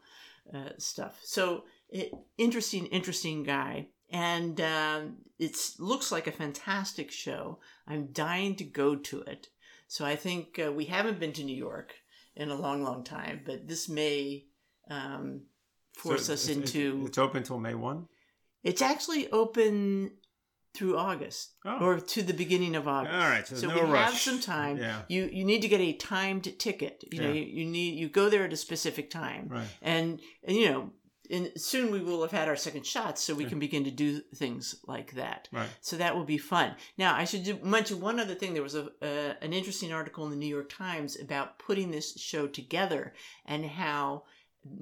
[0.52, 1.20] uh, stuff.
[1.22, 3.88] So it, interesting, interesting guy.
[4.10, 7.60] And um, it looks like a fantastic show.
[7.86, 9.48] I'm dying to go to it.
[9.88, 11.94] So I think uh, we haven't been to New York
[12.36, 14.44] in a long, long time, but this may
[14.90, 15.42] um,
[15.94, 17.04] force So us it's- into.
[17.06, 18.06] It's open until May 1?
[18.62, 20.12] It's actually open
[20.74, 21.78] through August Oh.
[21.80, 23.14] or to the beginning of August.
[23.14, 24.76] All right, so so no we have some time.
[24.76, 25.00] Yeah.
[25.08, 27.02] You you need to get a timed ticket.
[27.10, 27.40] You know, Yeah.
[27.40, 29.66] you, you need you go there at a specific time Right.
[29.80, 30.90] and and you know
[31.30, 34.20] in, soon we will have had our second shots, so we can begin to do
[34.34, 35.48] things like that.
[35.52, 35.68] Right.
[35.80, 36.74] So that will be fun.
[36.96, 38.54] Now, I should do, mention one other thing.
[38.54, 42.18] There was a uh, an interesting article in the New York Times about putting this
[42.20, 43.14] show together
[43.46, 44.24] and how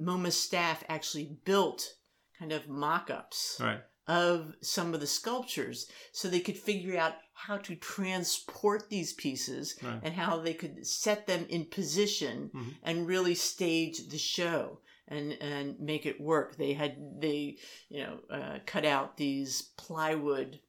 [0.01, 1.95] MoMA's staff actually built
[2.39, 3.81] kind of mock-ups Right.
[4.07, 9.75] of some of the sculptures so they could figure out how to transport these pieces
[9.81, 9.99] Right.
[10.03, 12.75] and how they could set them in position Mhm.
[12.83, 17.57] and really stage the show and and make it work they had they
[17.89, 20.59] you know uh, cut out these plywood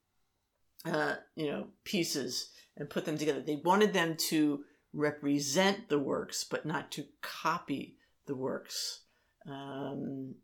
[0.85, 4.61] uh, you know pieces and put them together they wanted them to
[4.93, 7.97] represent the works but not to copy
[8.27, 9.01] the works
[9.49, 10.35] um,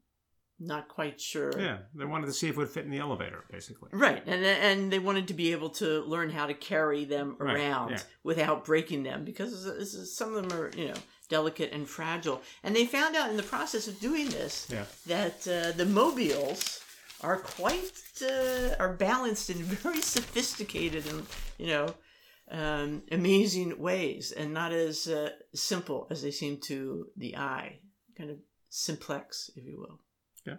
[0.60, 1.78] not quite sure Yeah.
[1.94, 3.90] They wanted to see if it would fit in the elevator, basically.
[3.92, 7.56] Right, and and they wanted to be able to learn how to carry them Right,
[7.56, 7.98] around yeah.
[8.22, 10.94] without breaking them because some of them are you know
[11.28, 12.42] delicate and fragile.
[12.62, 14.84] And they found out in the process of doing this Yeah.
[15.06, 16.80] that uh, the mobiles
[17.20, 21.26] are quite uh, are balanced in very sophisticated and
[21.58, 21.94] you know
[22.50, 27.78] um, amazing ways, and not as uh, simple as they seem to the eye.
[28.18, 28.36] Kind of
[28.68, 29.98] simplex, if you will.
[30.46, 30.56] Yeah.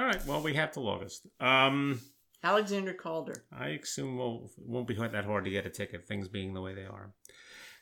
[0.00, 0.24] All right.
[0.24, 1.26] Well, we have till August.
[1.40, 2.00] Um,
[2.44, 3.42] Alexander Calder.
[3.52, 6.60] I assume we'll, it won't be that hard to get a ticket, things being the
[6.60, 7.12] way they are.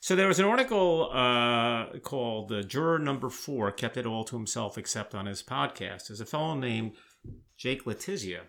[0.07, 4.37] So there was an article uh, called uh, Juror Number Four Kept It All to
[4.37, 6.07] Himself Except on His Podcast.
[6.07, 6.92] There's a fellow named
[7.59, 8.42] Jake Letizia,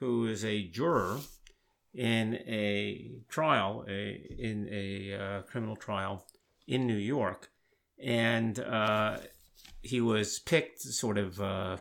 [0.00, 1.20] who is a juror
[1.94, 6.26] in a trial, a, in a uh, criminal trial
[6.66, 7.48] in New York.
[8.04, 9.18] And uh,
[9.82, 11.76] he was picked sort of, uh,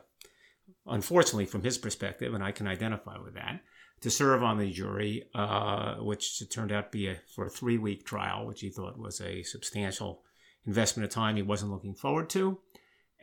[0.85, 3.61] unfortunately, from his perspective, and I can identify with that
[4.03, 7.77] to serve on the jury, uh, which turned out to be a, for a three
[7.77, 10.23] week trial, which he thought was a substantial
[10.65, 12.59] investment of time he wasn't looking forward to.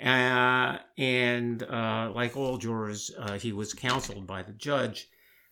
[0.03, 5.09] Uh, and uh, like all jurors, uh, he was counseled by the judge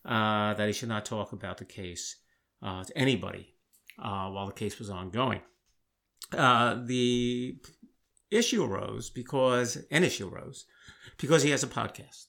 [0.07, 2.17] uh, that he should not talk about the case
[2.63, 3.55] uh, to anybody
[3.99, 5.43] while the case was ongoing.
[6.31, 7.59] The
[8.31, 10.65] issue arose because an issue arose
[11.19, 12.29] because he has a podcast,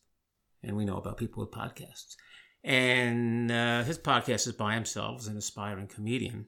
[0.62, 2.16] and we know about people with podcasts.
[2.64, 6.48] And uh, his podcast is by himself as an aspiring comedian.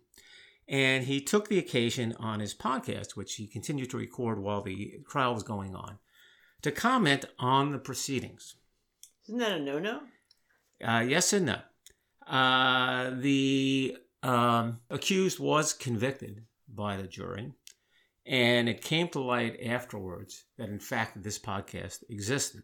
[0.68, 5.00] And he took the occasion on his podcast, which he continued to record while the
[5.10, 6.00] trial was going on,
[6.62, 8.56] to comment on the proceedings.
[9.28, 10.02] Isn't that a no-no?
[10.84, 11.58] Uh, yes and no.
[12.28, 17.52] Uh, the um, accused was convicted by the jury,
[18.26, 22.64] and it came to light afterwards that, in fact, this podcast existed.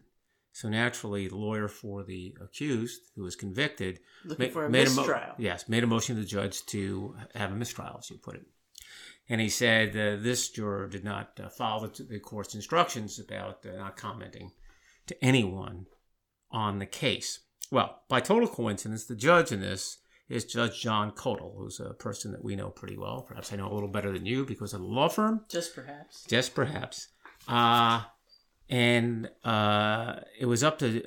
[0.58, 4.90] So naturally, the lawyer for the accused, who was convicted, Looking ma- for a made
[4.90, 8.34] mo- yes, made a motion to the judge to have a mistrial, as you put
[8.34, 8.42] it.
[9.28, 13.64] And he said uh, this juror did not uh, follow the, the court's instructions about
[13.64, 14.50] uh, not commenting
[15.06, 15.86] to anyone
[16.50, 17.38] on the case.
[17.70, 22.32] Well, by total coincidence, the judge in this is Judge John Codall, who's a person
[22.32, 23.22] that we know pretty well.
[23.22, 25.44] Perhaps I know a little better than you because of the law firm.
[25.48, 26.24] Just perhaps.
[26.26, 27.10] Just perhaps.
[27.46, 28.02] Uh,
[28.68, 31.02] and uh, it was up to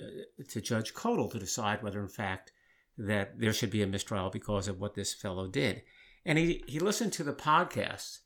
[0.50, 2.52] to Judge Codall to decide whether, in fact,
[2.97, 5.84] that there should be a mistrial because of what this fellow did.
[6.26, 8.19] And he, he listened to the podcast,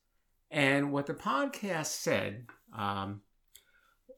[0.51, 2.47] and what the podcast said.
[2.77, 3.21] Um,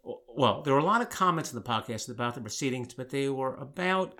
[0.03, 3.27] well, there were a lot of comments in the podcast about the proceedings, but they
[3.29, 4.15] were about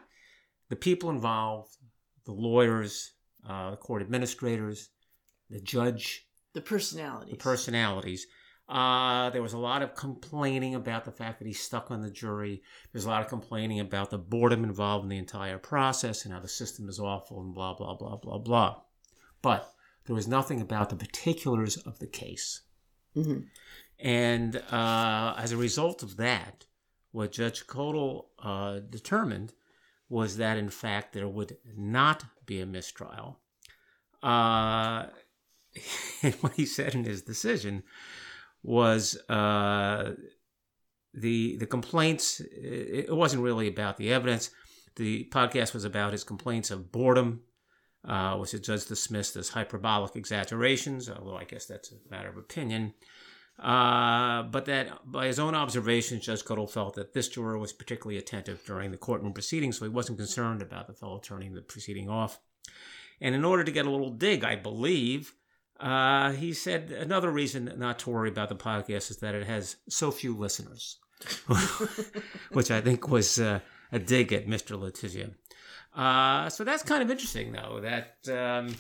[0.70, 1.78] the people involved,
[2.26, 3.14] the lawyers,
[3.48, 4.90] uh, the court administrators,
[5.50, 7.32] the judge, The personalities.
[7.32, 8.28] the personalities.
[8.70, 12.12] Uh, there was a lot of complaining about the fact that he's stuck on the
[12.12, 12.62] jury.
[12.92, 16.42] There's a lot of complaining about the boredom involved in the entire process and how
[16.42, 18.82] the system is awful and blah, blah, blah, blah, blah.
[19.42, 19.74] But
[20.06, 22.62] there was nothing about the particulars of the case.
[23.14, 23.40] hmm
[24.00, 26.66] And uh, as a result of that,
[27.12, 29.54] what Judge Codall uh, determined
[30.10, 33.40] was that, in fact, there would not be a mistrial.
[34.22, 35.06] Uh,
[36.22, 37.84] and what he said in his decision
[38.68, 40.12] was uh,
[41.14, 42.42] the the complaints.
[42.42, 44.52] It wasn't really about the evidence.
[44.98, 47.42] The podcast was about his complaints of boredom,
[48.06, 52.38] uh, which the judge dismissed as hyperbolic exaggerations, although I guess that's a matter of
[52.38, 52.94] opinion.
[53.58, 58.18] Uh, but that by his own observations, Judge Codall felt that this juror was particularly
[58.18, 62.10] attentive during the courtroom proceedings, so he wasn't concerned about the fellow turning the proceeding
[62.10, 62.40] off.
[63.20, 65.34] And in order to get a little dig, I believe,
[65.80, 69.76] uh, he said another reason not to worry about the podcast is that it has
[69.90, 70.98] so few listeners,
[72.52, 73.60] which I think was uh,
[73.92, 74.80] a dig at Mr.
[74.80, 75.34] Letizia.
[75.96, 78.76] Uh, so that's kind of interesting, though, that um,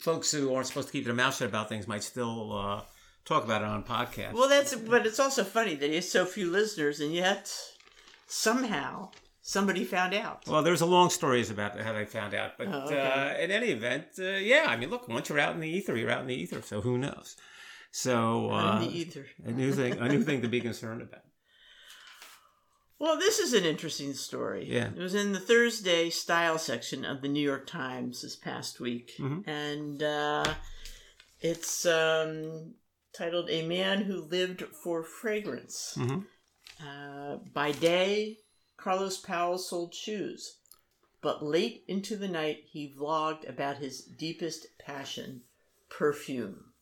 [0.00, 2.82] folks who aren't supposed to keep their mouth shut about things might still uh,
[3.24, 4.32] talk about it on podcast.
[4.32, 7.52] Well, that's but it's also funny that he has so few listeners, and yet
[8.26, 9.10] somehow
[9.50, 10.46] somebody found out.
[10.46, 13.00] Well, there's a long stories about how they found out, but Oh, okay.
[13.00, 14.66] uh, in any event, uh, yeah.
[14.68, 16.62] I mean, look, once you're out in the ether, you're out in the ether.
[16.62, 17.36] So who knows?
[17.90, 19.26] So uh, in the ether.
[19.44, 21.22] a new thing, a new thing to be concerned about.
[23.00, 24.66] Well, this is an interesting story.
[24.70, 24.88] Yeah.
[24.94, 29.12] It was in the Thursday style section of the New York Times this past week.
[29.18, 29.48] Mhm.
[29.48, 30.54] And uh,
[31.40, 32.74] it's um,
[33.16, 35.94] titled A Man Who Lived for Fragrance.
[35.96, 36.26] Mhm.
[36.86, 38.36] Uh, by day,
[38.82, 40.56] Carlos Powell sold shoes.
[41.22, 45.42] But late into the night, he vlogged about his deepest passion
[45.90, 46.72] perfume.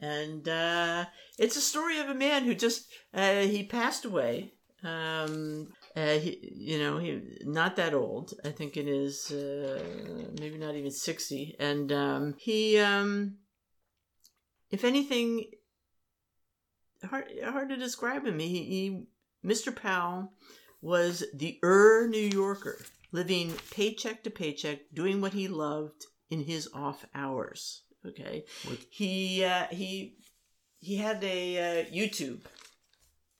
[0.00, 1.06] And uh,
[1.38, 4.54] it's a story of a man who just, uh, he passed away.
[4.82, 8.34] Um, uh, he, you know, he not that old.
[8.44, 9.82] I think it is uh,
[10.38, 11.54] maybe not even sixty.
[11.58, 13.36] And um, he, um,
[14.70, 15.46] if anything,
[17.08, 18.40] hard hard to describe him.
[18.40, 19.06] He, he
[19.42, 19.74] Mr.
[19.74, 20.32] Powell
[20.84, 22.78] was the Ur New Yorker,
[23.10, 27.82] living paycheck to paycheck, doing what he loved in his off hours.
[28.06, 30.18] Okay, Which- he uh, he
[30.78, 32.42] he had a uh, YouTube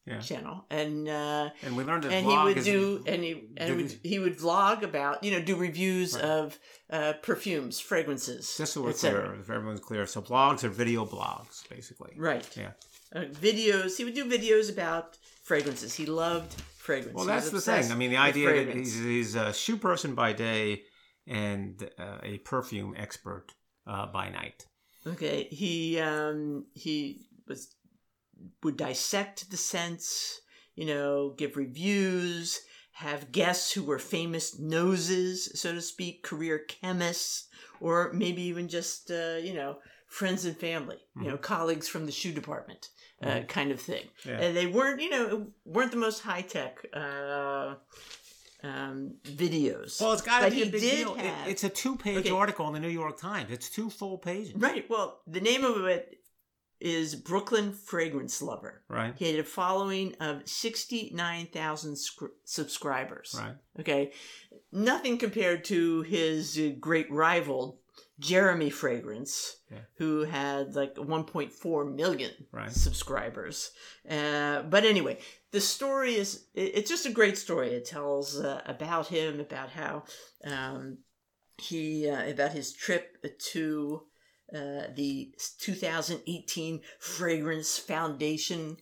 [0.07, 0.20] Yeah.
[0.20, 4.18] channel, and uh, And we learned and he would do and he and would, he
[4.18, 6.24] would vlog about you know do reviews Right.
[6.24, 6.59] of
[6.90, 10.07] uh, perfumes, fragrances, Just so we're clear, if everyone's clear.
[10.07, 12.14] So blogs are video blogs, basically.
[12.16, 12.48] Right.
[12.57, 12.72] Yeah.
[13.14, 13.96] Uh, videos.
[13.96, 15.94] He would do videos about fragrances.
[15.94, 17.14] He loved fragrances.
[17.14, 17.92] Well, that's the thing.
[17.92, 20.83] I mean, the idea that he's, he's a shoe person by day
[21.27, 23.55] and uh, a perfume expert
[23.87, 24.66] uh, by night.
[25.07, 27.74] Okay, he um he was
[28.62, 30.40] would dissect the scents,
[30.74, 32.61] you know, give reviews,
[32.92, 37.48] have guests who were famous noses, so to speak, career chemists,
[37.81, 39.77] or maybe even just uh, you know
[40.09, 42.88] friends and family, you know, colleagues from the shoe department,
[43.22, 44.05] uh, kind of thing.
[44.24, 44.40] Yeah.
[44.40, 47.74] And they weren't, you know, weren't the most high tech uh,
[48.62, 50.00] um, videos.
[50.00, 51.14] Well, it's got to be a big deal.
[51.16, 52.31] It- it's a two-page Okay.
[52.31, 53.50] article in the New York Times.
[53.50, 54.88] It's two full pages, Right.
[54.90, 56.18] Well, the name of it
[56.81, 58.83] is Brooklyn Fragrance Lover.
[58.88, 59.14] right?
[59.16, 63.35] He had a following of 69,000 scr- subscribers.
[63.38, 63.55] Right.
[63.81, 64.12] Okay.
[64.72, 67.81] Nothing compared to his uh, great rival,
[68.20, 69.79] Jeremy Fragrance, Yeah.
[69.98, 72.70] who had like 1.4 million Right.
[72.72, 73.70] subscribers.
[74.09, 75.18] Uh, but anyway,
[75.50, 77.70] the story is, it- it's just a great story.
[77.70, 80.05] It tells uh, about him, about how
[80.44, 80.98] um,
[81.59, 83.16] he, uh, about his trip
[83.53, 84.07] to
[84.55, 88.77] uh, the 2018 Fragrance Foundation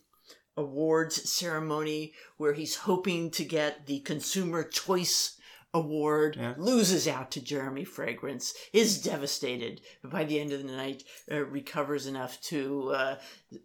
[0.56, 5.38] Awards ceremony, where he's hoping to get the Consumer Choice
[5.74, 6.54] Award, Yeah.
[6.58, 11.44] loses out to Jeremy Fragrance, is devastated, but by the end of the night, uh,
[11.46, 13.18] recovers enough to uh,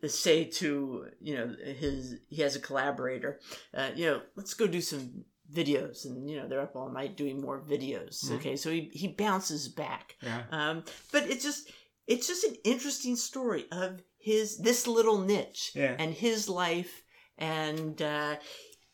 [0.07, 3.39] say to you know his he has a collaborator,
[3.73, 7.17] uh, you know, let's go do some videos, and you know they're up all night
[7.17, 8.23] doing more videos.
[8.25, 8.35] Mhm.
[8.37, 10.15] Okay, so he he bounces back.
[10.21, 10.43] Yeah.
[10.51, 11.69] Um, but it's just
[12.07, 15.95] it's just an interesting story of his this little niche Yeah.
[15.99, 17.03] and his life,
[17.37, 18.37] and uh,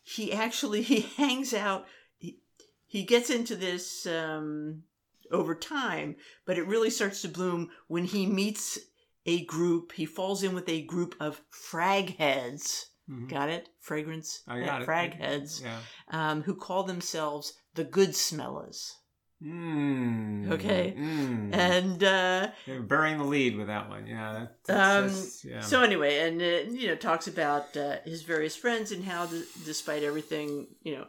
[0.02, 1.86] he actually he hangs out.
[2.98, 4.82] He, gets into this um,
[5.30, 8.78] over time, but it really starts to bloom when he meets
[9.26, 9.92] a group.
[9.92, 12.86] He falls in with a group of frag heads.
[13.10, 13.28] Mhm.
[13.28, 13.68] Got it?
[13.80, 14.42] Fragrance.
[14.48, 14.84] I got it.
[14.84, 15.62] Frag heads.
[15.62, 15.80] Yeah.
[16.10, 18.96] Um, who call themselves the good smellers.
[19.42, 20.52] Mm.
[20.52, 20.94] Okay.
[20.96, 21.54] Mm.
[21.54, 24.06] And uh, You're burying the lead with that one.
[24.06, 24.32] Yeah.
[24.32, 25.60] That, that's, Um, that's- yeah.
[25.60, 29.44] So anyway, and uh, you know, talks about uh, his various friends and how, d-
[29.64, 31.06] despite everything, you know,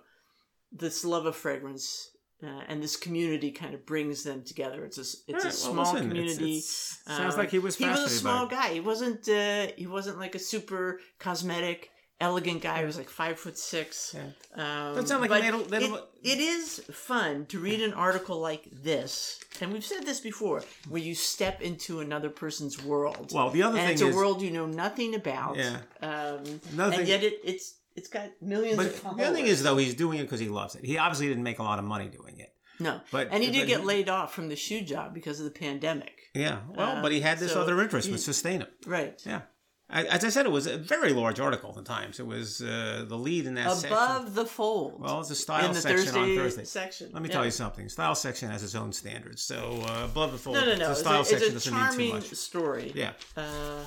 [0.78, 2.10] this love of fragrance
[2.44, 4.84] uh, and this community kind of brings them together.
[4.86, 6.58] It's a it's a right, well, small listen, it's- community.
[6.58, 8.74] it's- sounds like he was he was a small guy.
[8.74, 11.90] He wasn't uh, he wasn't like a super cosmetic.
[12.22, 14.16] Elegant guy He was like five foot six.
[14.16, 14.22] Yeah.
[14.56, 17.82] Um, Doesn't sound like but he made a little- it, it is fun to read
[17.82, 22.82] an article like this, and we've said this before, where you step into another person's
[22.82, 25.58] world Well, the other and thing it's a world you know nothing about.
[25.58, 25.80] Yeah.
[26.02, 29.18] Um, and thing- yet it, it's it's got millions but of followers.
[29.20, 30.84] the other thing is though, he's doing it because he loves it.
[30.86, 32.54] He obviously didn't make a lot of money doing it.
[32.80, 35.52] no, But and he did get laid off from the shoe job because of the
[35.60, 36.14] pandemic.
[36.34, 36.60] Yeah.
[36.76, 38.70] Well, Uh, but he had this so other interest, which sustained him.
[38.86, 39.22] Right.
[39.26, 39.42] Yeah.
[39.90, 42.20] I- As I said, it was a very large article in the Times.
[42.20, 43.94] It was uh, the lead in that section.
[43.94, 45.00] Above the fold.
[45.00, 46.64] Well, it's a style section Thursday, on Thursday.
[46.66, 47.12] section.
[47.14, 47.36] Let me Yeah.
[47.36, 47.88] tell you something.
[47.88, 49.44] Style section has its own standards.
[49.44, 50.86] So uh, above the fold, No, no, no.
[50.86, 52.34] the It's style a, section it's a doesn't mean too much.
[52.36, 52.92] story.
[52.96, 53.14] Yeah.
[53.38, 53.86] uh,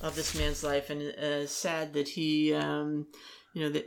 [0.00, 3.06] of this man's life, and uh, sad that he, um,
[3.54, 3.84] you know, they,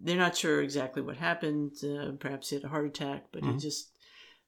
[0.00, 1.72] they're not sure exactly what happened.
[1.84, 3.60] Uh, perhaps he had a heart attack, but he Mhm.
[3.60, 3.90] just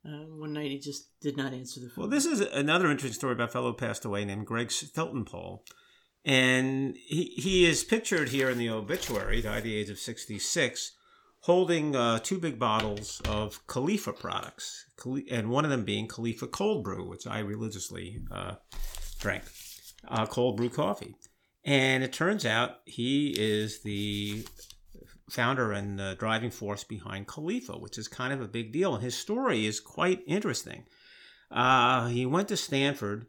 [0.06, 2.02] uh, one night he just did not answer the phone.
[2.04, 5.62] Well, this is another interesting story about a fellow passed away named Greg Steltenpohl.
[6.24, 10.92] And he, he is pictured here in the obituary, died at the age of 66,
[11.40, 14.86] holding uh, two big bottles of Khalifa products,
[15.30, 18.54] and one of them being Khalifa cold brew, which I religiously uh,
[19.20, 19.44] drank,
[20.08, 21.14] uh, cold brew coffee.
[21.66, 24.46] And it turns out he is the
[25.28, 28.94] founder and the driving force behind Khalifa, which is kind of a big deal.
[28.94, 30.84] And his story is quite interesting.
[31.50, 33.26] Uh, he went to Stanford.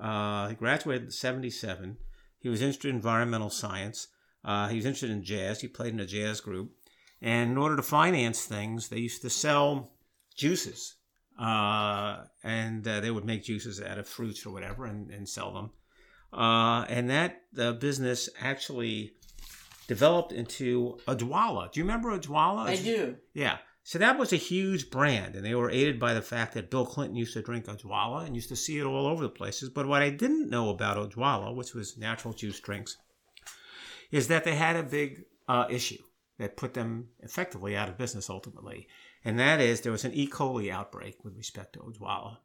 [0.00, 1.98] Uh, he graduated in 77.
[2.38, 4.08] He was interested in environmental science.
[4.42, 5.60] Uh, he was interested in jazz.
[5.60, 6.72] He played in a jazz group.
[7.20, 9.92] And in order to finance things, they used to sell
[10.34, 10.94] juices.
[11.38, 15.52] Uh, and uh, they would make juices out of fruits or whatever and, and sell
[15.52, 15.70] them.
[16.34, 17.42] Uh, and that
[17.78, 19.12] business actually
[19.86, 21.70] developed into Odwalla.
[21.70, 22.66] Do you remember Odwalla?
[22.66, 23.16] I do.
[23.34, 23.58] Yeah.
[23.86, 26.86] So that was a huge brand, and they were aided by the fact that Bill
[26.86, 29.68] Clinton used to drink Odwalla and used to see it all over the places.
[29.68, 32.96] But what I didn't know about Odwalla, which was natural juice drinks,
[34.10, 36.02] is that they had a big uh, issue
[36.38, 38.88] that put them effectively out of business ultimately.
[39.22, 40.28] And that is there was an E.
[40.28, 42.38] coli outbreak with respect to Odwalla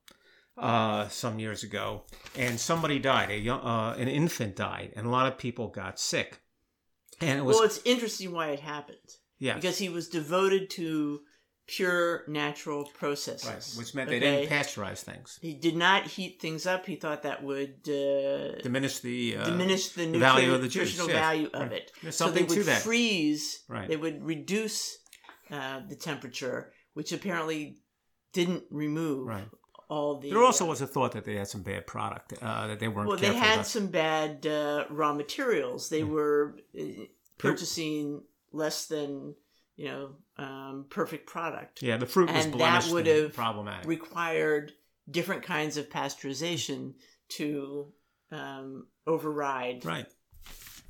[0.59, 2.03] uh, some years ago,
[2.37, 3.31] and somebody died.
[3.31, 6.41] A young, uh, an infant died, and a lot of people got sick.
[7.21, 8.97] And it was well, it's interesting why it happened.
[9.39, 11.21] Yeah, because he was devoted to
[11.67, 14.19] pure natural processes, right, which meant okay?
[14.19, 15.37] they didn't pasteurize things.
[15.41, 16.85] He did not heat things up.
[16.85, 20.97] He thought that would uh, diminish the uh, diminish the nutri- value of the juice,
[20.97, 21.17] nutritional yes.
[21.17, 21.91] value of it.
[22.01, 22.81] There's something so they would to that.
[22.81, 23.63] freeze.
[23.69, 23.87] Right.
[23.87, 24.97] They would reduce
[25.51, 27.77] uh, the temperature, which apparently
[28.33, 29.47] didn't remove right
[29.89, 30.29] all the.
[30.29, 32.87] There also uh, was a thought that they had some bad product uh, that they
[32.87, 33.09] weren't.
[33.09, 33.67] Well, they had about.
[33.67, 35.89] some bad uh, raw materials.
[35.89, 36.83] They were uh,
[37.37, 38.21] purchasing
[38.51, 39.35] less than
[39.75, 41.81] you know um, perfect product.
[41.81, 43.87] Yeah, the fruit was and blemished that would have problematic.
[43.87, 44.73] required
[45.09, 46.93] different kinds of pasteurization
[47.29, 47.91] to
[48.31, 49.83] um, override.
[49.83, 50.05] Right.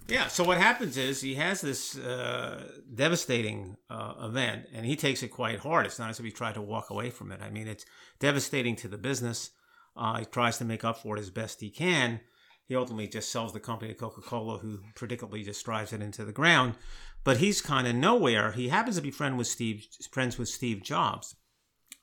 [0.10, 0.28] Yeah.
[0.28, 5.30] So what happens is he has this uh, devastating uh, event, and he takes it
[5.30, 5.86] quite hard.
[5.86, 7.41] It's not as if he tried to walk away from it.
[7.41, 7.86] I mean, it's
[8.20, 9.51] devastating to the business.
[9.95, 12.22] Uh, he tries to make up for it as best he can.
[12.66, 16.24] He ultimately just sells the company to Coca Cola, who predictably just drives it into
[16.24, 16.76] the ground.
[17.24, 18.51] But he's kind of nowhere.
[18.51, 21.36] He happens to be friend with Steve, friends with Steve Jobs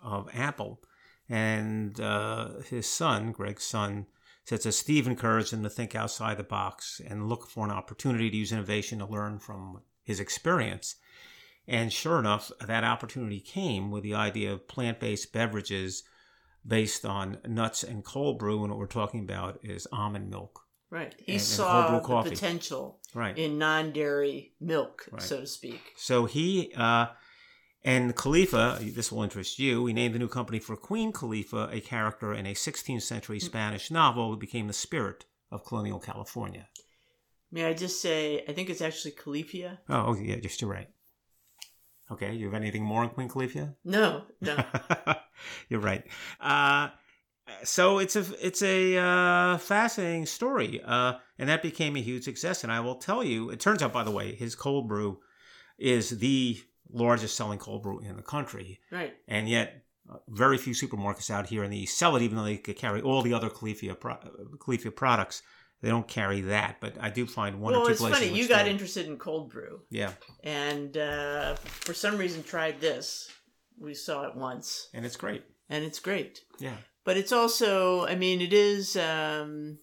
[0.02, 0.82] of Apple,
[1.28, 4.06] and uh, his son, Greg's son,
[4.46, 8.30] says that Steve encouraged him to think outside the box and look for an opportunity
[8.30, 10.94] to use innovation to learn from his experience.
[11.66, 16.04] And sure enough, that opportunity came with the idea of plant based beverages
[16.64, 18.60] based on nuts and cold brew.
[18.62, 20.60] And what we're talking about is almond milk.
[20.90, 21.12] Right.
[21.18, 23.36] He and, saw and the potential right.
[23.36, 25.20] in non dairy milk, right.
[25.20, 25.80] so to speak.
[25.96, 27.06] So he, uh,
[27.86, 31.80] and Khalifa, this will interest you, he named the new company for Queen Khalifa, a
[31.80, 36.66] character in a 16th century Spanish novel who became the spirit of colonial California.
[37.52, 39.78] May I just say, I think it's actually Califia.
[39.88, 40.88] Oh, yeah, just you're right.
[42.10, 43.76] Okay, you have anything more on Queen Califia?
[43.84, 44.56] No, no.
[45.68, 46.02] you're right.
[46.40, 46.88] Uh,
[47.62, 52.64] so it's a it's a uh, fascinating story, uh, and that became a huge success.
[52.64, 55.20] And I will tell you, it turns out, by the way, his cold brew
[55.78, 56.58] is the
[56.90, 58.80] largest selling cold brew in the country.
[58.90, 59.14] Right.
[59.28, 62.44] And yet, uh, very few supermarkets out here in the East sell it, even though
[62.44, 64.18] they could carry all the other Califia, pro-
[64.58, 65.42] Califia products.
[65.82, 68.02] They don't carry that, but I do find one well, or two places.
[68.02, 68.40] Well, it's funny.
[68.40, 69.82] You got interested in cold brew.
[69.90, 70.12] Yeah.
[70.42, 73.30] And uh, for some reason, tried this.
[73.78, 75.44] We saw it once, and it's great.
[75.68, 76.40] And it's great.
[76.58, 76.76] Yeah.
[77.04, 78.96] But it's also, I mean, it is.
[78.96, 79.78] Um,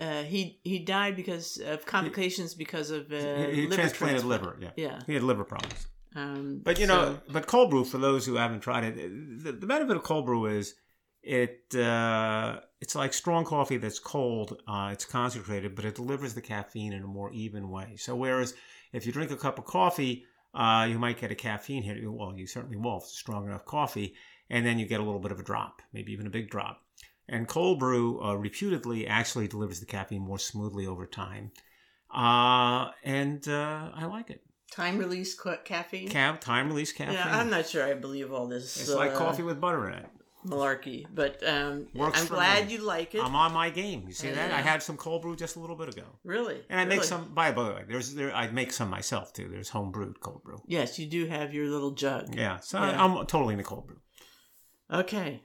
[0.00, 4.56] uh, he he died because of complications because of uh, he, he liver transplanted liver.
[4.60, 5.86] Yeah, yeah, he had liver problems.
[6.16, 9.66] Um, but you know, but cold brew for those who haven't tried it, the, the
[9.66, 10.74] benefit of cold brew is
[11.22, 14.60] it uh, it's like strong coffee that's cold.
[14.66, 17.96] Uh, it's concentrated, but it delivers the caffeine in a more even way.
[17.96, 18.54] So whereas
[18.92, 20.24] if you drink a cup of coffee,
[20.54, 21.98] uh, you might get a caffeine hit.
[22.02, 24.14] Well, you certainly will if it's strong enough coffee,
[24.48, 26.82] and then you get a little bit of a drop, maybe even a big drop.
[27.30, 31.52] And cold brew uh, reputedly actually delivers the caffeine more smoothly over time,
[32.12, 34.42] uh, and uh, I like it.
[34.72, 36.08] Time release caffeine.
[36.10, 37.14] Ca- time release caffeine.
[37.14, 38.80] Yeah, I'm not sure I believe all this.
[38.80, 40.06] It's like uh, coffee with butter in it
[40.46, 41.06] malarkey.
[41.14, 42.74] But um, I'm glad me.
[42.74, 43.22] you like it.
[43.22, 44.04] I'm on my game.
[44.06, 44.52] You see that?
[44.52, 46.04] I had some cold brew just a little bit ago.
[46.24, 46.60] Really?
[46.68, 46.96] And I really?
[46.96, 47.34] make some.
[47.34, 48.34] By the way, there's there.
[48.34, 49.48] I make some myself too.
[49.48, 50.60] There's home brewed cold brew.
[50.66, 52.34] Yes, you do have your little jug.
[52.34, 52.58] Yeah.
[52.60, 53.02] So yeah.
[53.02, 53.98] I'm totally into cold brew.
[54.92, 55.42] Okay,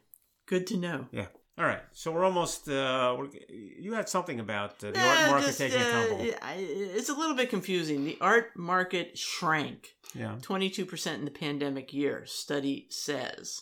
[0.47, 1.07] good to know.
[1.11, 1.27] Yeah.
[1.57, 2.67] All right, so we're almost.
[2.67, 6.25] Uh, we're, you had something about uh, the art market just, taking uh, a tumble.
[6.57, 8.03] It's a little bit confusing.
[8.03, 9.95] The art market shrank.
[10.13, 10.35] Yeah.
[10.41, 12.25] Twenty-two percent in the pandemic year.
[12.25, 13.61] Study says.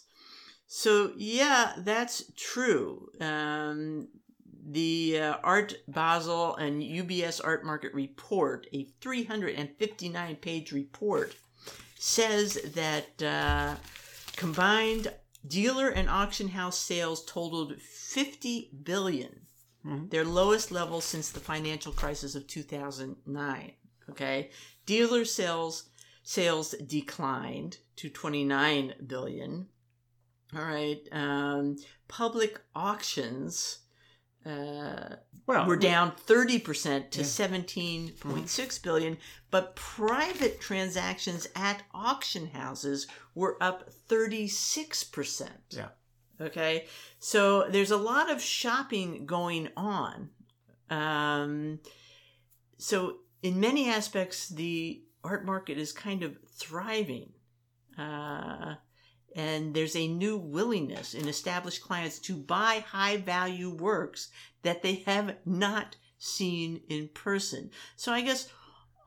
[0.66, 3.10] So yeah, that's true.
[3.22, 4.08] Um,
[4.66, 11.36] the uh, Art Basel and UBS Art Market report, a 359 page report,
[12.00, 13.76] says that uh,
[14.36, 15.14] combined
[15.46, 19.48] dealer and auction house sales totaled 50 billion,
[19.86, 20.10] Mhm.
[20.10, 23.74] their lowest level since the financial crisis of 2009.
[24.10, 24.52] Okay,
[24.86, 25.90] dealer sales
[26.24, 29.68] sales declined to 29 billion.
[30.56, 31.78] All right, um,
[32.08, 33.80] public auctions
[34.46, 35.16] uh,
[35.46, 37.26] Well, were down 30% to Yeah.
[37.26, 39.18] 17.6 billion,
[39.52, 45.50] but private transactions at auction houses were up 36%.
[45.70, 45.90] Yeah.
[46.40, 46.88] Okay.
[47.20, 50.30] So there's a lot of shopping going on.
[50.90, 51.80] Um,
[52.78, 57.32] so in many aspects, the art market is kind of thriving.
[57.98, 58.76] Uh,
[59.36, 64.30] and there's a new willingness in established clients to buy high value works
[64.62, 67.70] that they have not seen in person.
[67.96, 68.50] So I guess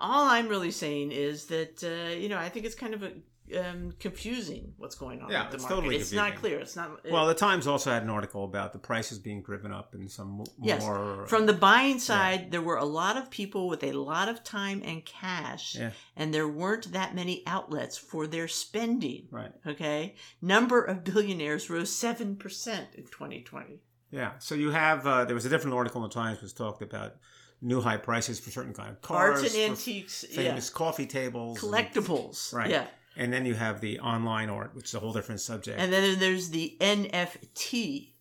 [0.00, 3.12] all I'm really saying is that uh, you know I think it's kind of a,
[3.58, 5.74] um, confusing what's going on Yeah, it's market.
[5.74, 6.58] totally it's not clear.
[6.58, 9.94] It's not Well, the Times also had an article about the prices being driven up
[9.94, 10.82] in some Yes.
[10.82, 11.26] more.
[11.26, 14.82] From the buying side, there were a lot of people with a lot of time
[14.84, 15.90] and cash, Yeah.
[16.16, 19.28] and there weren't that many outlets for their spending.
[19.30, 19.52] right.
[19.66, 23.80] Okay, number of billionaires rose seven percent in 2020.
[24.10, 24.32] Yeah.
[24.38, 27.16] So you have uh, there was a different article in the Times was talked about
[27.62, 31.68] new high prices for certain kind of cars, Arts and antiques, famous coffee tables, yeah,
[31.78, 32.70] and- collectibles, Right.
[32.70, 32.86] yeah,
[33.16, 36.18] and then you have the online art, which is a whole different subject, and then
[36.18, 38.12] there's the NFT,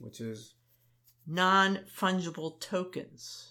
[0.00, 0.54] which is
[1.26, 3.50] non fungible tokens.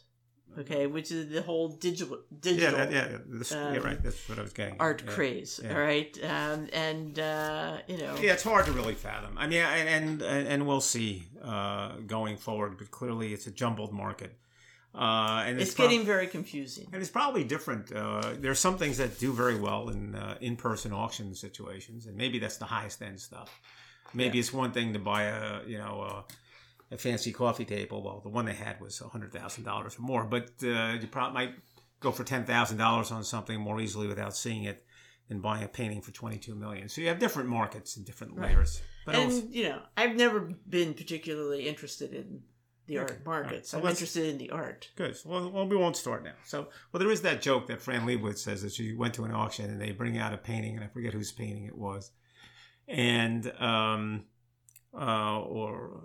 [0.60, 4.04] Okay, which is the whole digital digital that, yeah, yeah, this, yeah, um, right.
[4.04, 4.76] That's what I was getting.
[4.80, 5.12] art yeah.
[5.12, 5.60] craze.
[5.64, 5.74] yeah.
[5.74, 9.36] All right, um, and uh, you know, Yeah, it's hard to really fathom.
[9.36, 13.94] I mean, and and, and we'll see uh, going forward, but clearly it's a jumbled
[13.94, 14.38] market,
[14.96, 16.88] uh, and it's prob- getting very confusing.
[16.94, 17.92] And it's probably different.
[17.92, 22.16] Uh, there are some things that do very well in uh, in-person auction situations, and
[22.16, 23.50] maybe that's the highest end stuff.
[24.14, 26.24] Maybe it's one thing to buy a you know
[26.92, 28.04] a, a fancy coffee table.
[28.04, 31.34] Well, the one they had was hundred thousand dollars or more, but uh, you probably
[31.34, 31.56] might
[32.00, 34.86] go for ten thousand dollars on something more easily without seeing it
[35.30, 36.88] than buying a painting for twenty-two million.
[36.90, 38.50] So you have different markets and different Right.
[38.52, 38.82] layers.
[39.06, 42.42] But and also- you know, I've never been particularly interested in
[42.88, 43.52] the Okay, art market.
[43.52, 43.66] right.
[43.66, 44.90] So I'm interested in the art.
[44.96, 45.18] Good.
[45.26, 46.34] Well, well, we won't start now.
[46.46, 49.32] So, well, there is that joke that Fran Lebowitz says that she went to an
[49.32, 52.12] auction and they bring out a painting, and I forget whose painting it was,
[52.88, 54.26] and um,
[54.94, 56.04] uh, or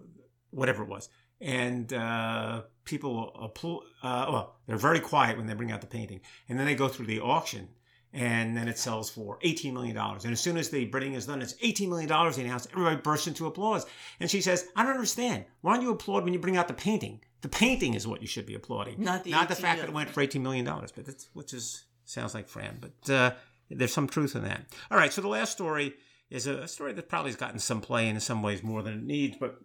[0.51, 1.09] whatever it was,
[1.41, 3.83] and uh, people applaud.
[4.03, 6.89] Uh, well, they're very quiet when they bring out the painting, and then they go
[6.89, 7.69] through the auction.
[8.13, 9.97] And then it sells for $18 million.
[9.97, 12.09] And as soon as the bidding is done, it's $18 million.
[12.09, 13.85] They announce, everybody bursts into applause.
[14.19, 15.45] And she says, I don't understand.
[15.61, 17.21] Why don't you applaud when you bring out the painting?
[17.41, 19.95] The painting is what you should be applauding Not the not the fact that it
[19.95, 23.31] went for eighteen million dollars, but that's which is sounds like Fran, but uh,
[23.71, 24.65] there's some truth in that.
[24.91, 25.95] All right, so the last story
[26.31, 29.03] is a story that probably has gotten some play in some ways more than it
[29.05, 29.59] needs, but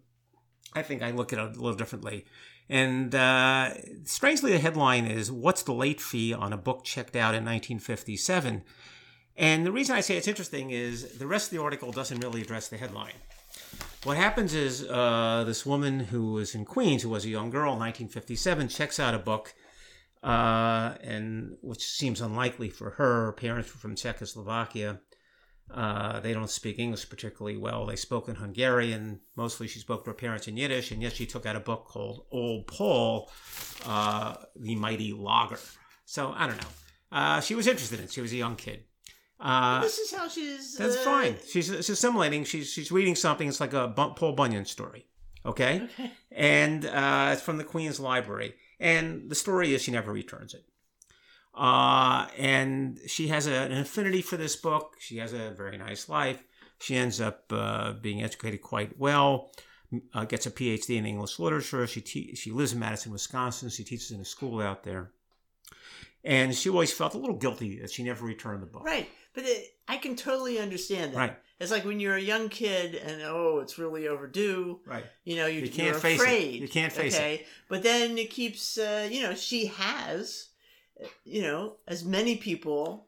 [0.73, 2.25] I think I look at it a little differently.
[2.69, 3.73] And uh,
[4.05, 8.63] strangely, the headline is "What's the late fee on a book checked out in 1957?"
[9.35, 12.41] And the reason I say it's interesting is the rest of the article doesn't really
[12.41, 13.15] address the headline.
[14.03, 17.73] What happens is uh, this woman who was in Queens, who was a young girl
[17.73, 19.53] in 1957, checks out a book,
[20.21, 23.25] uh, and which seems unlikely for her.
[23.25, 24.99] Her parents were from Czechoslovakia.
[25.71, 27.85] Uh, they don't speak English particularly well.
[27.85, 29.21] They spoke in Hungarian.
[29.35, 31.85] Mostly, she spoke to her parents in Yiddish, and yet she took out a book
[31.85, 33.31] called Old Paul,
[33.85, 35.59] uh, the Mighty Logger.
[36.05, 36.69] So I don't know.
[37.11, 38.11] Uh, she was interested in it.
[38.11, 38.83] She was a young kid.
[39.39, 40.75] Uh, this is how she's.
[40.77, 41.35] that's uh, fine.
[41.47, 42.43] She's, she's assimilating.
[42.43, 43.47] She's she's reading something.
[43.47, 45.07] It's like a Paul Bunyan story.
[45.45, 46.11] Okay, Okay.
[46.31, 48.53] and uh, it's from the Queens Library.
[48.79, 50.63] And the story is she never returns it.
[51.55, 54.95] Uh, and she has a, an affinity for this book.
[54.99, 56.43] She has a very nice life.
[56.79, 59.51] She ends up uh, being educated quite well.
[60.13, 61.85] Uh, gets a PhD in English literature.
[61.85, 63.69] She te- she lives in Madison, Wisconsin.
[63.69, 65.11] She teaches in a school out there.
[66.23, 68.83] And she always felt a little guilty that she never returned the book.
[68.83, 71.17] Right, but it, I can totally understand that.
[71.17, 71.35] Right.
[71.59, 74.79] It's like when you're a young kid and oh, it's really overdue.
[74.85, 75.05] Right.
[75.25, 76.23] You know, you, You can't you're face it.
[76.23, 76.61] afraid.
[76.61, 77.45] You can't face it.
[77.69, 78.77] But then it keeps.
[78.77, 80.49] Uh, you know, she has.
[81.25, 83.07] You know, as many people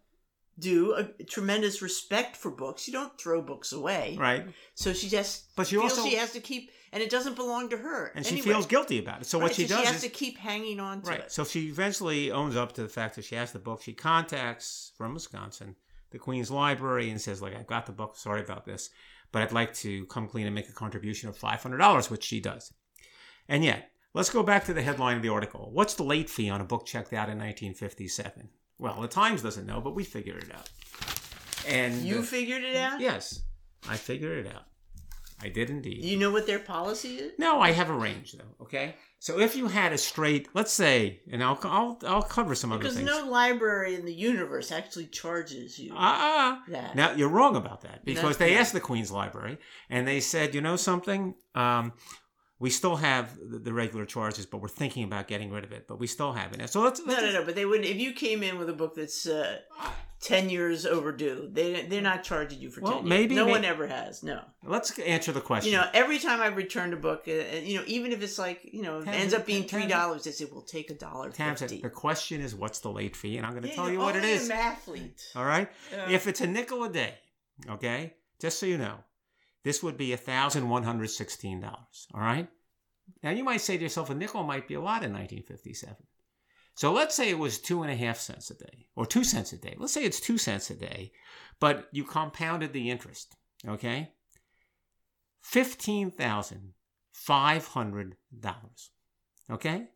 [0.58, 2.88] do, a tremendous respect for books.
[2.88, 4.16] You don't throw books away.
[4.20, 4.46] Right.
[4.74, 7.70] So she just But she feels also she has to keep, and it doesn't belong
[7.70, 8.12] to her.
[8.16, 8.54] and she anyway.
[8.54, 9.26] feels guilty about it.
[9.26, 11.20] So what she so does she has is to keep hanging on to right.
[11.22, 11.32] it.
[11.32, 13.82] So she eventually owns up to the fact that she has the book.
[13.82, 15.76] She contacts from Wisconsin
[16.12, 18.16] the Queens Library and says, "Like I've got the book.
[18.16, 18.90] Sorry about this,
[19.34, 22.24] but I'd like to come clean and make a contribution of five hundred dollars," which
[22.24, 22.72] she does.
[23.50, 25.70] And yet, let's go back to the headline of the article.
[25.72, 28.50] What's the late fee on a book checked out in 1957?
[28.80, 30.70] Well, the Times doesn't know, but we figured it out.
[31.68, 33.00] And You uh, figured it out?
[33.00, 33.42] yes,
[33.88, 34.64] I figured it out.
[35.42, 36.04] I did indeed.
[36.04, 37.34] You know what their policy is?
[37.38, 38.64] No, I have a range though.
[38.64, 42.72] Okay, so if you had a straight, let's say, and I'll I'll, I'll cover some
[42.72, 42.96] other things.
[42.96, 46.96] Because no library in the universe actually charges you Ah, uh, that.
[46.96, 49.58] now you're wrong about that because No, they asked the Queens Library
[49.90, 51.92] and they said, you know something, um,
[52.60, 55.88] we still have the, regular charges, but we're thinking about getting rid of it.
[55.88, 56.70] But we still have it.
[56.70, 57.44] So let's, No, let's no, no.
[57.46, 57.88] But they wouldn't.
[57.90, 59.60] If you came in with a book that's uh,
[60.22, 63.02] ten years overdue, they they're not charging you for Well, ten.
[63.02, 63.10] years.
[63.10, 64.24] maybe- no may- one ever has.
[64.24, 64.40] No.
[64.64, 65.72] let's answer the question.
[65.74, 68.40] You know, every time I've returned a book, uh, uh, you know, even if it's
[68.40, 71.32] like you know, it ends up being three dollars, they say we'll take a dollar
[71.32, 71.82] fifty.
[71.82, 73.36] the question is, what's the late fee?
[73.38, 74.50] And I'm going to Yeah, tell you're what it is.
[74.50, 75.22] An athlete.
[75.36, 75.70] All right.
[75.92, 76.10] Yeah.
[76.10, 77.16] If it's a nickel a day,
[77.70, 78.96] okay, just so you know,
[79.66, 82.08] this would be thousand one hundred sixteen dollars.
[82.14, 82.48] All right.
[83.24, 85.96] Now you might say to yourself, a nickel might be a lot in 1957.
[86.76, 89.54] So let's say it was two and a half cents a day, or two cents
[89.54, 89.76] a day.
[89.78, 91.14] Let's say it's two cents a day,
[91.60, 93.36] but you compounded the interest.
[93.68, 94.12] Okay.
[95.42, 96.74] Fifteen thousand
[97.12, 98.92] five hundred dollars.
[99.50, 99.88] Okay.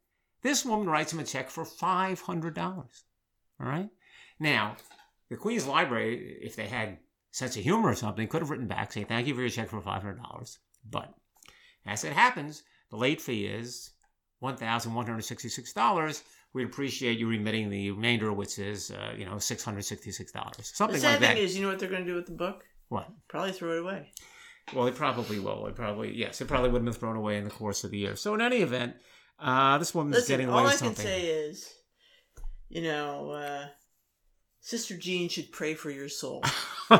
[0.42, 3.04] This woman writes him a check for five hundred dollars.
[3.62, 3.90] All right.
[4.40, 4.78] Now,
[5.30, 6.98] the Queens Library, if they had
[7.32, 9.70] sense of humor or something, could have written back saying, thank you for your check
[9.70, 10.58] for $500.
[10.90, 11.14] But
[11.86, 13.92] as it happens, the late fee is
[14.44, 16.24] $1,166.
[16.54, 19.46] We'd appreciate you remitting the remainder, which is, uh, you know, $666.
[19.54, 21.34] Something The Something sad like that.
[21.36, 22.64] thing is, you know what they're going to do with the book?
[22.88, 23.08] what?
[23.28, 24.12] Probably throw it away.
[24.74, 25.68] Well, it probably will.
[25.68, 28.00] It probably, yes, it probably would have been thrown away in the course of the
[28.00, 28.16] year.
[28.16, 28.96] So in any event,
[29.40, 31.06] uh, this woman's Listen, getting away all I with can something.
[31.06, 31.72] say is,
[32.68, 33.68] you know, uh,
[34.62, 36.44] Sister Jean should pray for your soul.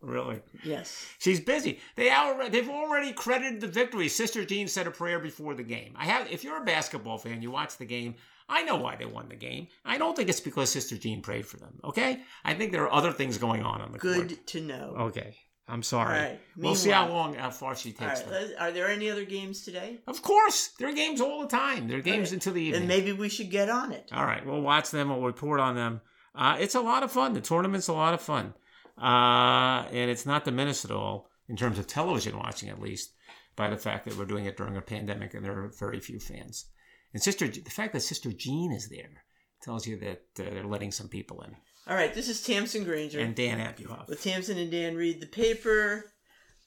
[0.00, 0.40] really?
[0.64, 1.06] yes.
[1.18, 1.80] She's busy.
[1.96, 4.08] They already, they've already credited the victory.
[4.08, 5.94] Sister Jean said a prayer before the game.
[5.96, 6.30] I have.
[6.30, 8.14] If you're a basketball fan, you watch the game.
[8.48, 9.66] I know why they won the game.
[9.84, 11.80] I don't think it's because Sister Jean prayed for them.
[11.84, 14.28] Okay, I think there are other things going on on the Good court.
[14.28, 14.94] Good to know.
[14.98, 15.36] Okay,
[15.68, 16.18] I'm sorry.
[16.18, 16.40] Right.
[16.56, 18.50] We'll see how long, how far she takes right.
[18.58, 19.98] Are there any other games today?
[20.06, 21.88] Of course, there are games all the time.
[21.88, 22.36] There are games Okay.
[22.36, 22.82] until the evening.
[22.82, 24.08] And maybe we should get on it.
[24.12, 25.08] All right, we'll watch them.
[25.08, 26.00] We'll report on them.
[26.36, 27.32] Uh, it's a lot of fun.
[27.32, 28.54] The tournament's a lot of fun,
[29.02, 33.12] uh, and it's not diminished at all in terms of television watching, at least,
[33.56, 36.18] by the fact that we're doing it during a pandemic and there are very few
[36.20, 36.66] fans.
[37.12, 39.24] And sister, the fact that Sister Jean is there
[39.62, 41.56] tells you that uh, they're letting some people in.
[41.86, 42.12] All right.
[42.12, 44.08] This is Tamsin Granger And Dan Abuhoff.
[44.08, 46.06] with Tamsin and Dan read the paper.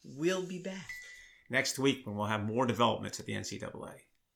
[0.03, 0.87] We'll be back.
[1.49, 3.91] Next week, when we'll have more developments at the NCAA.